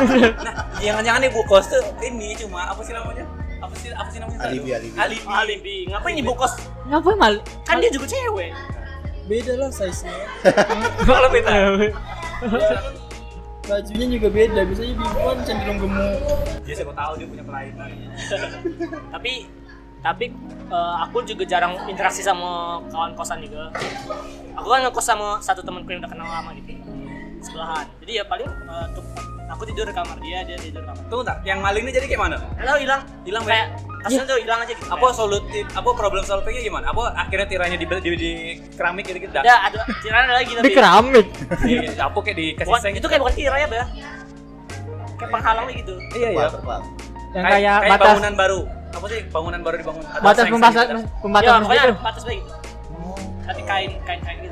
jangan-jangan 0.80 1.22
ibu 1.28 1.44
kos 1.44 1.68
tuh 1.68 1.84
ini 2.00 2.32
cuma 2.40 2.72
apa 2.72 2.80
sih 2.80 2.96
namanya? 2.96 3.28
Apa 3.60 3.76
sih 3.76 3.92
apa 3.92 4.08
sih 4.08 4.20
namanya? 4.24 4.40
Alibi, 4.48 4.70
alibi. 4.72 4.96
Alibi. 4.96 5.28
Alibi. 5.28 5.78
Ngapain 5.92 6.16
ibu 6.16 6.32
kos? 6.32 6.54
Ngapain 6.88 7.18
mal? 7.20 7.36
Kan 7.68 7.84
dia 7.84 7.92
juga 7.92 8.08
cewek. 8.08 8.56
beda 9.30 9.62
lah 9.62 9.70
size 9.70 10.10
nya 10.10 10.26
Kalau 11.06 11.30
beda. 11.30 11.54
bajunya 13.70 14.18
juga 14.18 14.28
beda 14.34 14.66
biasanya 14.66 14.98
bibuan 14.98 15.38
cenderung 15.46 15.78
gemuk 15.78 16.18
Dia 16.66 16.74
siapa 16.74 16.94
tahu 16.98 17.12
dia 17.22 17.28
punya 17.30 17.44
kelainan. 17.46 17.90
tapi 19.14 19.46
tapi 20.02 20.26
eh, 20.66 20.96
aku 21.06 21.22
juga 21.22 21.46
jarang 21.46 21.78
interaksi 21.86 22.26
sama 22.26 22.82
kawan 22.90 23.14
kosan 23.14 23.46
juga 23.46 23.70
aku 24.58 24.66
kan 24.66 24.82
ngekos 24.82 25.06
sama 25.06 25.38
satu 25.38 25.62
temanku 25.62 25.94
yang 25.94 26.02
udah 26.02 26.10
kenal 26.10 26.26
lama 26.26 26.50
gitu 26.58 26.74
sebelahan 27.40 27.86
jadi 28.04 28.12
ya 28.20 28.24
paling 28.28 28.48
tuh, 28.96 29.04
aku 29.50 29.64
tidur 29.66 29.86
di 29.90 29.96
kamar 29.96 30.18
dia 30.22 30.40
dia 30.46 30.58
tidur 30.60 30.82
di 30.84 30.88
kamar 30.88 31.04
Tunggu 31.10 31.24
tak, 31.26 31.38
yang 31.42 31.60
maling 31.60 31.84
ini 31.88 31.92
jadi 31.96 32.06
kayak 32.06 32.22
mana? 32.22 32.38
Lalu 32.62 32.80
hilang 32.86 33.02
Hilang, 33.26 33.44
kayak 33.50 33.66
kasusnya 34.06 34.26
tuh 34.30 34.38
hilang 34.40 34.60
aja 34.62 34.74
gitu 34.78 34.86
Apa 34.94 35.08
solutif, 35.10 35.64
apa 35.74 35.90
problem 35.98 36.24
solvingnya 36.24 36.62
gimana? 36.62 36.86
Apa 36.94 37.04
akhirnya 37.18 37.48
tiranya 37.50 37.78
di, 37.82 37.86
di, 37.90 38.10
di 38.16 38.32
keramik 38.78 39.10
gitu 39.10 39.20
gitu? 39.26 39.34
ada 39.34 39.54
ada 39.66 39.80
tiran 40.06 40.22
ada 40.30 40.34
lagi 40.38 40.52
Di 40.54 40.58
tapi 40.62 40.72
keramik. 40.78 41.28
Iya, 41.66 42.06
apa 42.06 42.18
kayak 42.22 42.38
dikasih 42.38 42.70
bukan, 42.70 42.82
seng? 42.86 42.94
itu 42.94 43.08
kayak 43.10 43.22
bukan 43.26 43.36
tirai 43.36 43.60
ya 43.60 43.68
Bah. 43.68 43.88
kayak 45.20 45.32
penghalang 45.34 45.66
gitu 45.74 45.94
Iya 46.16 46.30
iya. 46.32 46.48
Yang 47.34 47.44
kayak 47.46 47.80
batas 47.90 48.06
bangunan 48.06 48.36
baru. 48.38 48.60
Apa 48.90 49.06
sih 49.10 49.20
bangunan 49.30 49.60
baru 49.62 49.76
dibangun? 49.82 50.04
Ada 50.06 50.22
batas 50.22 50.44
pembatas 50.50 50.74
gitu. 50.82 51.04
pembatas 51.22 51.50
ya 51.74 51.94
batas 52.00 52.24
kayak 52.26 52.40
gitu 52.42 52.60
tapi 53.50 53.62
kain 53.66 53.92
kain 54.06 54.22
kain 54.22 54.38
gitu 54.46 54.49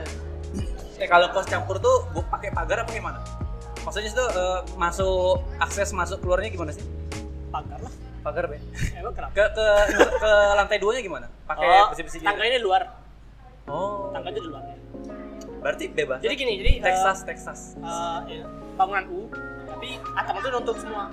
Eh 0.97 1.05
kalau 1.05 1.29
kos 1.29 1.45
campur 1.45 1.77
tuh 1.77 2.09
bu, 2.09 2.25
pakai 2.25 2.49
pagar 2.49 2.81
apa 2.81 2.91
gimana? 2.91 3.21
Maksudnya 3.79 4.09
itu 4.09 4.25
eh, 4.27 4.59
masuk 4.75 5.45
akses 5.57 5.89
masuk 5.91 6.19
keluarnya 6.19 6.49
gimana 6.49 6.71
sih? 6.71 6.83
pagar 7.47 7.79
lah 7.79 7.93
Pagar 8.19 8.43
be. 8.45 8.59
emang 8.99 9.13
kenapa 9.13 9.31
Ke 9.31 9.43
ke 9.49 9.65
ke 10.19 10.31
lantai 10.53 10.77
duanya 10.77 10.99
gimana? 10.99 11.25
Pakai 11.45 11.63
oh, 11.63 11.87
besi-besi 11.89 12.19
gitu. 12.19 12.27
tangga 12.27 12.43
ini 12.43 12.57
di 12.57 12.65
luar 12.65 12.83
Oh. 13.67 14.11
tangga 14.11 14.31
itu 14.31 14.41
di 14.41 14.49
luar 14.49 14.63
Berarti 15.57 15.85
bebas. 15.89 16.19
jadi 16.19 16.33
gini 16.33 16.53
jadi 16.57 16.71
Texas 16.81 17.17
Texas. 17.23 17.59
eh, 17.77 18.19
ya, 18.33 18.45
bangunan 18.75 19.05
U 19.07 19.27
tapi 19.77 19.89
atap 20.11 20.33
itu 20.35 20.49
nutup 20.49 20.75
semua 20.75 21.05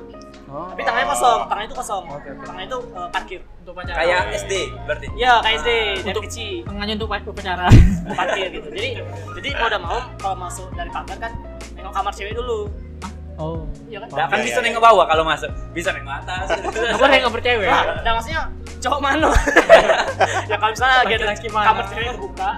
Oh. 0.45 0.71
tapi 0.71 0.81
tangannya 0.83 1.09
kosong 1.09 1.41
tangannya 1.45 1.67
itu 1.67 1.77
kosong 1.77 2.05
Oke, 2.07 2.29
oke. 2.31 2.45
tangannya 2.45 2.67
itu 2.67 2.79
eh, 2.87 3.09
parkir 3.11 3.41
Untuk 3.59 3.75
pacaran. 3.75 3.97
Kayak 3.97 4.21
SD 4.39 4.53
berarti. 4.85 5.07
ya 5.15 5.33
kayak 5.41 5.57
SD 5.59 5.71
dari 5.99 6.05
Untuk- 6.07 6.25
kecil 6.25 6.55
Tangannya 6.63 6.95
untuk 6.95 7.09
upacara. 7.11 7.67
parkir 8.07 8.47
gitu 8.53 8.69
jadi 8.71 8.91
jadi 9.35 9.49
mau 9.53 9.67
udah 9.67 9.81
mau 9.81 9.99
kalau 10.15 10.37
masuk 10.39 10.69
dari 10.73 10.91
pagar 10.91 11.17
kan 11.19 11.33
nengok 11.75 11.93
kamar 11.93 12.13
cewek 12.13 12.35
dulu 12.35 12.61
Oh. 13.35 13.67
iya 13.85 13.99
kan 13.99 14.09
Nah, 14.11 14.27
kan 14.29 14.39
Iya, 14.39 14.47
bisa 14.47 14.59
iya, 14.59 14.65
nengok 14.65 14.83
bawah 14.85 15.05
kalau 15.05 15.25
masuk. 15.27 15.51
Bisa 15.75 15.91
nengok 15.91 16.15
atas. 16.23 16.47
Apa 16.71 17.03
yang 17.11 17.23
nggak 17.27 17.35
percaya? 17.35 17.57
nah, 17.59 17.83
nah 18.01 18.13
maksudnya 18.15 18.43
cowok 18.79 19.01
mana 19.01 19.29
ya 20.51 20.55
kalau 20.55 20.71
misalnya 20.71 20.97
lagi 21.03 21.13
ada 21.17 21.27
kamar 21.43 21.85
cewek 21.89 22.15
kebuka 22.15 22.51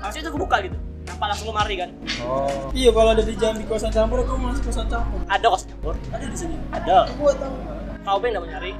maksudnya 0.00 0.22
itu 0.24 0.32
kebuka 0.34 0.56
gitu 0.64 0.76
nampak 1.20 1.36
langsung 1.36 1.52
lemari 1.52 1.76
kan 1.76 1.90
Oh. 2.24 2.72
iya 2.72 2.88
kalau 2.88 3.12
ada 3.12 3.20
di 3.20 3.36
jam 3.36 3.52
di 3.52 3.68
kosan 3.68 3.92
campur 3.92 4.24
aku 4.24 4.40
masuk 4.40 4.72
kosan 4.72 4.88
campur 4.88 5.20
ada 5.28 5.46
kos 5.52 5.68
campur 5.68 5.92
ada 6.08 6.24
di 6.24 6.32
sini 6.32 6.56
ada 6.72 7.04
aku 7.12 7.28
tahu 7.36 7.54
kau 8.00 8.16
ben 8.16 8.32
nggak 8.32 8.40
mau 8.40 8.48
nyari 8.48 8.72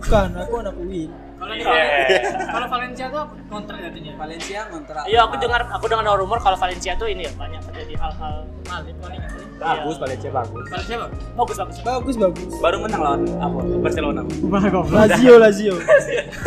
bukan 0.00 0.28
aku 0.32 0.54
anak 0.64 0.74
UIN 0.80 1.10
Kalau 1.34 1.52
di 1.52 1.60
Yeah. 1.60 2.48
kalau 2.56 2.66
Valencia 2.72 3.04
tuh 3.10 3.26
kontrak 3.52 3.76
katanya. 3.76 4.16
Valencia 4.16 4.64
kontrak. 4.70 5.04
iya 5.04 5.28
aku 5.28 5.36
dengar 5.36 5.60
aku 5.68 5.84
dengar 5.92 6.16
rumor 6.16 6.40
kalau 6.40 6.56
Valencia 6.56 6.96
tuh 6.96 7.04
ini 7.04 7.28
ya 7.28 7.32
banyak 7.36 7.60
terjadi 7.68 8.00
hal-hal 8.00 8.48
Malik 8.64 8.96
wanita. 9.02 9.28
Bagus 9.60 9.96
Valencia 10.00 10.30
bagus. 10.32 10.64
Valencia 10.72 10.96
apa? 10.96 11.06
bagus 11.36 11.56
bagus 11.60 11.76
bagus 11.84 12.16
bagus 12.16 12.52
Baru 12.64 12.76
menang 12.80 13.02
lawan 13.02 13.20
apa? 13.36 13.58
Barcelona. 13.76 14.20
Bagus. 14.24 14.88
Lazio 14.88 15.34
Lazio 15.36 15.74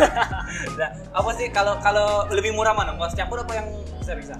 Nah, 0.80 0.90
apa 1.14 1.30
sih 1.36 1.46
kalau 1.52 1.78
kalau 1.78 2.26
lebih 2.34 2.50
murah 2.50 2.74
mana? 2.74 2.96
Kos 2.98 3.14
campur 3.14 3.38
apa 3.38 3.52
yang 3.54 3.68
besar 4.02 4.18
bisa? 4.18 4.34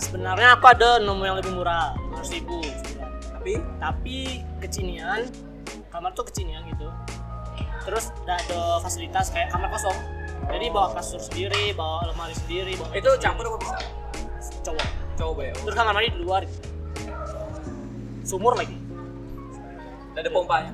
Sebenarnya 0.00 0.56
aku 0.56 0.66
ada 0.66 0.98
nemu 0.98 1.22
yang 1.22 1.36
lebih 1.36 1.52
murah 1.52 1.92
lima 1.94 2.20
ribu 2.24 2.58
sebulan. 2.64 3.10
Tapi 3.36 3.52
tapi 3.78 4.16
kecinian 4.58 5.20
kamar 5.88 6.12
tuh 6.12 6.24
kecinian 6.24 6.64
gitu 6.66 6.88
terus 7.80 8.12
udah 8.22 8.36
ada 8.36 8.60
fasilitas 8.78 9.32
kayak 9.32 9.48
kamar 9.48 9.72
kosong 9.72 9.96
jadi 10.46 10.68
bawa 10.68 10.92
kasur 10.94 11.16
sendiri 11.18 11.72
bawa 11.72 12.04
lemari 12.06 12.36
sendiri 12.36 12.76
bawa 12.76 12.92
itu 12.92 13.08
campur 13.18 13.48
apa 13.48 13.56
bisa? 13.58 13.76
cowok 14.60 14.86
Coba 15.16 15.40
ya. 15.42 15.52
terus 15.52 15.74
kamar 15.74 15.92
mandi 15.92 16.08
di 16.10 16.20
luar 16.20 16.42
gitu. 16.44 16.60
sumur 18.22 18.56
lagi 18.56 18.76
Ada 20.12 20.28
pompanya. 20.28 20.72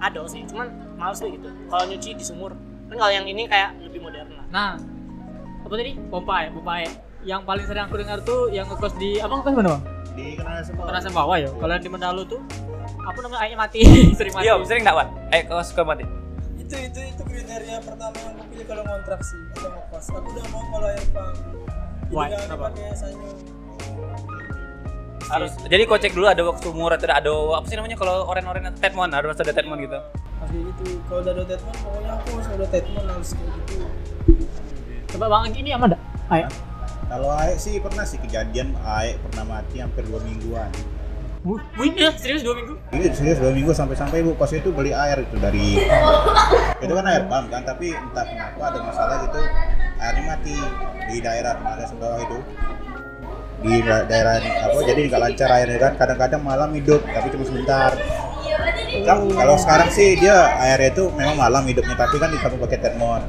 ada 0.00 0.20
sih 0.24 0.40
cuman 0.48 0.68
males 0.96 1.20
deh 1.20 1.28
gitu 1.28 1.48
kalau 1.68 1.84
nyuci 1.84 2.16
di 2.16 2.24
sumur 2.24 2.56
kan 2.88 2.96
kalau 2.96 3.12
yang 3.12 3.28
ini 3.28 3.44
kayak 3.44 3.76
lebih 3.78 4.00
modern 4.00 4.28
lah 4.32 4.46
Nah, 4.50 4.74
apa 5.62 5.74
tadi? 5.76 5.94
Pompa 6.10 6.42
ya, 6.42 6.50
pompa 6.50 6.82
ya. 6.82 6.90
Yang 7.20 7.40
paling 7.44 7.64
sering 7.68 7.84
aku 7.84 7.96
dengar 8.00 8.18
tuh 8.24 8.48
yang 8.48 8.64
ngekos 8.64 8.94
di 8.96 9.20
apa 9.20 9.28
ngekos 9.30 9.52
mana 9.52 9.68
bang? 9.70 9.82
Di 10.10 10.26
kenal 10.34 10.62
semua. 10.64 10.84
Terasa 10.88 11.08
bawah 11.10 11.36
ya. 11.36 11.50
Kalau 11.52 11.72
yang 11.72 11.84
di 11.84 11.90
Mendalu 11.92 12.22
tuh 12.26 12.40
apa 13.00 13.18
namanya 13.20 13.40
airnya 13.42 13.58
mati, 13.58 13.80
sering 14.18 14.32
mati. 14.32 14.44
Iya, 14.46 14.54
sering 14.64 14.82
enggak, 14.84 14.96
Wan? 14.96 15.08
Eh, 15.30 15.42
kos 15.44 15.72
ke 15.72 15.82
mati. 15.82 16.04
itu 16.60 16.78
itu 16.78 17.00
itu 17.02 17.22
kriteria 17.26 17.82
pertama 17.82 18.14
yang 18.14 18.38
aku 18.38 18.46
pilih 18.46 18.66
kalau 18.70 18.82
ngontrak 18.86 19.20
sih 19.26 19.42
atau 19.58 19.74
ngekos 19.74 20.06
aku 20.14 20.28
udah 20.30 20.44
mau 20.54 20.62
kalau 20.70 20.86
air 20.86 21.02
Why? 22.10 22.26
jangan 22.30 22.46
Kenapa? 22.46 22.64
pakai 22.70 22.86
sanyo 22.94 23.30
Harus. 25.26 25.52
Jadi 25.62 25.82
kau 25.86 25.94
cek 25.94 26.10
dulu 26.10 26.26
ada 26.26 26.42
waktu 26.42 26.68
murah 26.70 26.94
atau 26.94 27.06
ada 27.06 27.32
apa 27.58 27.66
sih 27.66 27.74
namanya 27.74 27.94
kalau 27.94 28.26
oren-oren 28.26 28.70
tetmon 28.78 29.10
harus 29.10 29.34
ada 29.34 29.50
tetmon 29.50 29.78
gitu. 29.78 29.98
pasti 30.38 30.58
gitu 30.58 30.84
kalau 31.06 31.20
udah 31.22 31.32
ada 31.34 31.44
tetmon 31.44 31.74
pokoknya 31.76 32.10
aku 32.14 32.26
harus 32.34 32.48
ada 32.50 32.66
tetmon 32.66 33.04
harus 33.06 33.28
kayak 33.34 33.50
gitu 33.50 33.74
Coba 35.10 35.26
bang 35.26 35.42
ini 35.54 35.70
aman 35.70 35.86
enggak? 35.90 36.02
Ayo. 36.30 36.46
Kalau 37.10 37.28
Aek 37.34 37.58
sih 37.58 37.82
pernah 37.82 38.06
sih 38.06 38.16
kejadian 38.16 38.70
Aek 38.80 39.18
pernah 39.20 39.44
mati 39.44 39.82
hampir 39.82 40.06
dua 40.06 40.22
mingguan. 40.22 40.70
Wih, 41.40 41.90
ya 41.96 42.12
serius 42.14 42.44
dua 42.44 42.52
minggu? 42.54 42.76
Ini 42.92 43.10
serius 43.10 43.40
dua 43.40 43.50
minggu 43.50 43.72
sampai-sampai 43.72 44.20
ibu 44.20 44.36
kos 44.36 44.52
itu 44.52 44.68
beli 44.70 44.92
air 44.92 45.24
itu 45.24 45.36
dari 45.36 45.80
itu 46.76 46.92
kan 46.92 47.04
air 47.06 47.24
pump 47.26 47.48
kan 47.48 47.64
tapi 47.64 47.90
entah 47.90 48.22
kenapa 48.22 48.60
ada 48.62 48.78
masalah 48.82 49.16
gitu 49.24 49.40
airnya 49.96 50.22
mati 50.26 50.56
di 51.06 51.16
daerah 51.18 51.56
tenaga 51.56 51.84
sembawah 51.86 52.20
itu 52.20 52.38
di 53.60 53.74
da- 53.80 54.04
daerah 54.04 54.36
apa 54.36 54.78
jadi 54.82 55.00
nggak 55.08 55.20
lancar 55.22 55.48
airnya 55.50 55.78
kan 55.78 55.92
kadang-kadang 55.96 56.40
malam 56.40 56.70
hidup 56.72 57.00
tapi 57.02 57.26
cuma 57.30 57.44
sebentar 57.44 57.96
Ka- 59.00 59.32
Kalau 59.32 59.56
sekarang 59.56 59.88
sih 59.88 60.16
dia 60.16 60.36
airnya 60.58 60.92
itu 60.92 61.08
memang 61.10 61.38
malam 61.38 61.62
hidupnya, 61.64 61.94
tapi 61.94 62.18
kan 62.18 62.28
ditampung 62.28 62.60
pakai 62.60 62.80
termon. 62.82 63.22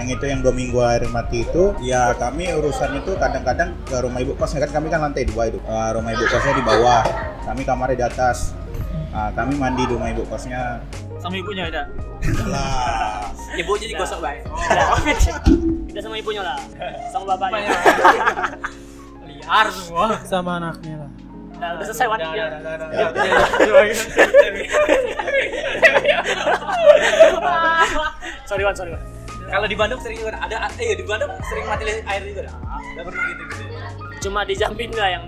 Yang 0.00 0.08
itu 0.16 0.24
yang 0.32 0.40
dua 0.40 0.54
minggu 0.56 0.78
air 0.80 1.04
mati 1.12 1.44
itu, 1.44 1.76
ya 1.84 2.16
kami 2.16 2.48
urusan 2.56 3.04
itu 3.04 3.12
kadang-kadang 3.20 3.76
ke 3.84 3.96
rumah 4.00 4.24
ibu 4.24 4.32
kosnya 4.40 4.64
kan 4.64 4.80
kami 4.80 4.88
kan 4.88 5.04
lantai 5.04 5.28
dua 5.28 5.52
itu. 5.52 5.60
Eh, 5.60 5.90
rumah 5.92 6.10
ibu 6.16 6.24
kosnya 6.24 6.56
di 6.56 6.64
bawah, 6.64 7.04
kami 7.44 7.62
kamarnya 7.68 7.96
di 8.00 8.04
atas. 8.08 8.56
Nah, 9.12 9.28
kami 9.36 9.60
mandi 9.60 9.84
di 9.84 9.92
rumah 9.92 10.08
ibu 10.08 10.24
kosnya. 10.24 10.80
Sama 11.20 11.36
ibunya 11.36 11.68
ada. 11.68 11.84
Lah, 12.48 13.28
Ibu 13.60 13.76
jadi 13.76 13.92
gosok 13.92 14.24
baik. 14.24 14.44
Nah, 14.48 14.96
kita 15.90 16.06
sama 16.06 16.16
ibunya 16.22 16.42
lah 16.46 16.54
sama 17.10 17.34
bapaknya 17.34 17.74
Liar 19.26 19.66
semua. 19.74 20.06
sama 20.22 20.50
anaknya 20.62 21.02
lah 21.02 21.10
nah 21.60 21.76
udah 21.76 21.86
selesai 21.92 22.06
Wan 22.08 22.18
ya. 22.22 22.46
sorry 28.48 28.62
Wan 28.64 28.72
sorry 28.72 28.90
Wan 28.94 29.02
Kalau 29.50 29.66
di 29.66 29.76
Bandung 29.76 30.00
sering 30.00 30.18
juga 30.22 30.38
ada 30.38 30.70
eh 30.78 30.94
di 30.94 31.02
Bandung 31.02 31.30
sering 31.42 31.64
mati 31.66 31.82
air 31.84 32.22
juga 32.22 32.40
ada. 32.46 32.52
Enggak 32.80 33.04
pernah 33.10 33.24
gitu 33.26 33.42
gitu. 33.44 33.64
cuma 34.20 34.40
di 34.44 34.54
Jambi 34.54 34.84
lah 34.92 35.10
yang 35.10 35.24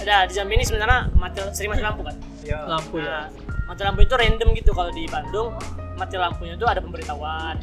ada 0.00 0.16
di 0.26 0.32
Jambi 0.34 0.54
ini 0.54 0.64
sebenarnya 0.64 1.10
mati, 1.14 1.38
sering 1.52 1.70
mati 1.74 1.82
lampu 1.82 2.02
kan 2.02 2.16
Iya. 2.42 2.58
Lampu 2.66 2.98
ya. 2.98 3.06
nah, 3.06 3.26
mati 3.70 3.82
lampu 3.86 4.00
itu 4.02 4.14
random 4.14 4.48
gitu 4.56 4.70
kalau 4.74 4.90
di 4.90 5.04
Bandung 5.06 5.54
mati 5.94 6.14
lampunya 6.18 6.54
itu 6.56 6.66
ada 6.66 6.80
pemberitahuan 6.80 7.56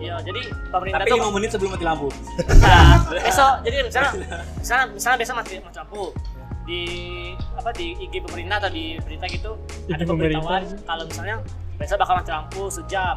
Iya, 0.00 0.16
jadi 0.24 0.40
pemerintah 0.72 1.04
Tapi 1.04 1.12
tuh 1.12 1.28
5 1.28 1.36
menit 1.36 1.48
sebelum 1.52 1.70
mati 1.76 1.84
lampu. 1.84 2.08
Nah, 2.64 3.04
besok 3.28 3.52
jadi 3.60 3.76
misalnya 3.84 4.10
misalnya 4.56 4.84
misalnya 4.96 5.16
biasa 5.20 5.32
mati 5.36 5.54
mati 5.60 5.76
lampu 5.76 6.02
di 6.64 6.82
apa 7.52 7.70
di 7.76 7.86
IG 8.00 8.24
pemerintah 8.24 8.56
atau 8.64 8.70
di 8.72 8.96
berita 9.04 9.28
gitu 9.28 9.52
IG 9.84 9.92
ada 9.92 10.04
pemberitahuan 10.08 10.64
pemerintah. 10.64 10.86
kalau 10.88 11.04
misalnya 11.04 11.36
besok 11.76 11.96
bakal 12.00 12.14
mati 12.16 12.30
lampu 12.32 12.62
sejam 12.72 13.16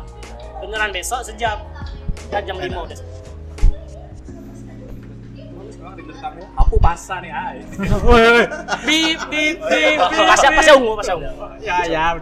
beneran 0.63 0.91
besok 0.95 1.21
sejam 1.27 1.59
dan 2.31 2.41
jam 2.47 2.57
5 2.57 2.71
udah. 2.71 2.99
Aku 6.63 6.79
pasar 6.79 7.19
nih, 7.19 7.29
ay. 7.29 7.57
Woi, 8.07 8.47
bip 8.87 9.19
bip 9.27 9.57
bip. 9.59 9.99
pasnya 9.99 10.49
bip. 10.49 10.57
pasnya 10.57 10.73
ungu 10.79 10.93
pasnya 10.95 11.15
ungu 11.19 11.29
Ya 11.59 11.83
ya. 11.85 12.15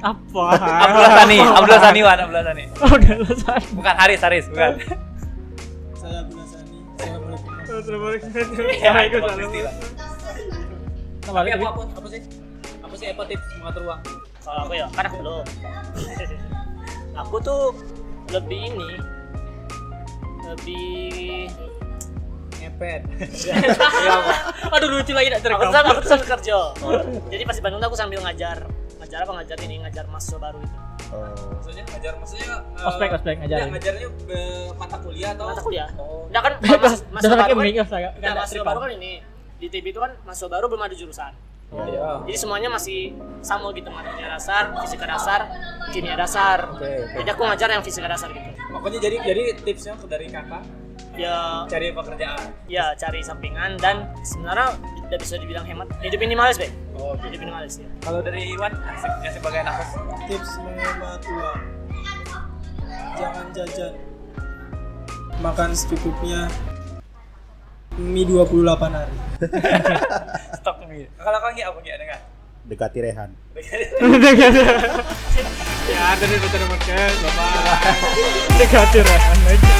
Apa? 0.00 0.44
Abdullah 0.56 1.12
Sani, 1.12 1.38
Abdullah 1.44 1.82
Sani 1.82 2.00
Wan, 2.00 2.18
Abdullah 2.24 2.44
Sani. 2.46 2.64
Udah 2.72 3.14
selesai. 3.20 3.60
Bukan 3.76 3.94
Haris, 4.00 4.20
Haris, 4.24 4.46
bukan. 4.48 4.72
saya 5.98 6.18
Abdullah 6.24 6.46
Sani 6.48 6.76
Assalamualaikum. 7.68 8.28
Ya. 8.80 8.92
Nah, 8.96 9.04
Tapi 11.20 11.36
balik 11.36 11.52
apa, 11.60 11.66
apa, 11.68 11.82
apa 12.00 12.08
sih? 12.08 12.22
Apa 12.80 12.94
sih 12.96 13.06
apa 13.12 13.22
tips 13.28 13.46
mengatur 13.60 13.82
uang? 13.84 14.00
kalau 14.40 14.60
aku 14.66 14.72
ya 14.74 14.86
kan 14.90 15.04
aku 15.06 15.16
belum 15.20 15.44
aku 17.20 17.36
tuh 17.42 17.62
lebih 18.32 18.72
ini 18.72 18.90
lebih 20.48 21.50
Ngepet. 22.60 23.02
Aduh 24.76 24.88
lucu 24.92 25.16
lagi 25.16 25.32
tak 25.32 25.40
aku 25.48 25.64
terekam. 25.64 25.72
aku 25.72 26.00
tuh 26.04 26.10
sambil 26.12 26.28
kerja 26.28 26.58
jadi 27.32 27.42
pas 27.48 27.56
di 27.56 27.62
Bandung 27.64 27.80
tuh 27.80 27.88
aku 27.88 27.96
sambil 27.96 28.20
ngajar 28.20 28.68
ngajar 29.00 29.18
apa 29.24 29.32
ngajar 29.40 29.56
ini 29.64 29.74
ngajar 29.80 30.04
mahasiswa 30.12 30.36
baru 30.36 30.58
itu 30.60 30.76
oh. 31.16 31.24
Maksudnya 31.56 31.84
ngajar, 31.88 32.12
maksudnya 32.20 32.52
eh, 32.60 32.88
Ospek, 32.88 33.08
ya, 33.48 33.64
ngajarnya 33.64 34.08
mata 34.76 34.96
kuliah 35.00 35.30
atau 35.32 35.44
mata 35.48 35.62
kuliah 35.64 35.88
Oh. 35.96 36.28
Nah 36.28 36.40
kan 36.44 36.52
mahasiswa 37.16 37.36
baru 37.40 37.52
kan, 37.56 38.12
nah, 38.20 38.32
mahasiswa 38.44 38.64
baru 38.64 38.78
kan 38.84 38.90
ini 39.00 39.12
di 39.60 39.66
TV 39.72 39.84
itu 39.92 40.00
kan 40.00 40.12
mahasiswa 40.28 40.48
baru 40.52 40.64
belum 40.68 40.82
ada 40.84 40.96
jurusan. 40.96 41.32
Iya. 41.70 42.26
Jadi 42.26 42.38
semuanya 42.38 42.68
masih 42.68 43.14
sama 43.40 43.70
gitu 43.72 43.88
matematika 43.88 44.26
dasar, 44.26 44.74
fisika 44.82 45.06
dasar, 45.06 45.40
kimia 45.94 46.18
dasar. 46.18 46.74
Oke, 46.74 46.82
oke. 46.82 47.16
Jadi 47.22 47.28
aku 47.30 47.42
ngajar 47.46 47.68
yang 47.70 47.82
fisika 47.86 48.10
dasar 48.10 48.28
gitu. 48.34 48.50
Pokoknya 48.74 48.98
jadi 48.98 49.16
jadi 49.22 49.42
tipsnya 49.62 49.94
dari 50.06 50.26
kakak 50.28 50.62
Ya 51.18 51.66
cari 51.66 51.90
pekerjaan. 51.90 52.54
ya 52.70 52.94
cari 52.94 53.20
sampingan 53.20 53.74
dan 53.82 54.14
sebenarnya 54.22 54.78
tidak 55.10 55.20
bisa 55.26 55.34
dibilang 55.36 55.66
hemat. 55.66 55.90
Hidup 56.00 56.22
minimalis, 56.22 56.54
Be. 56.56 56.70
Oh, 56.96 57.18
Hidup 57.18 57.42
minimalis 57.42 57.82
ya. 57.82 57.88
Kalau 58.00 58.22
dari 58.22 58.46
Iwan, 58.54 58.72
ya 59.20 59.30
sebagai 59.34 59.58
anak 59.66 59.74
tips 60.30 60.56
menghemat 60.62 61.20
uang 61.26 61.60
jangan 63.20 63.46
jajan 63.52 63.92
makan 65.44 65.70
secukupnya 65.76 66.48
mie 68.00 68.24
28 68.24 68.64
hari. 68.96 69.14
Kalau 71.18 71.38
kau 71.38 71.50
nggak 71.54 71.68
apa 71.70 71.78
nggak 71.78 71.98
dengar? 72.02 72.20
dekati 72.70 72.98
Rehan. 73.00 73.30
Ya, 75.90 76.00
ada 76.14 76.24
nih 76.28 76.38
betul 76.38 76.60
podcast. 76.70 77.16
Bapak. 77.24 77.50
Negatif 78.60 79.04
ya. 79.04 79.79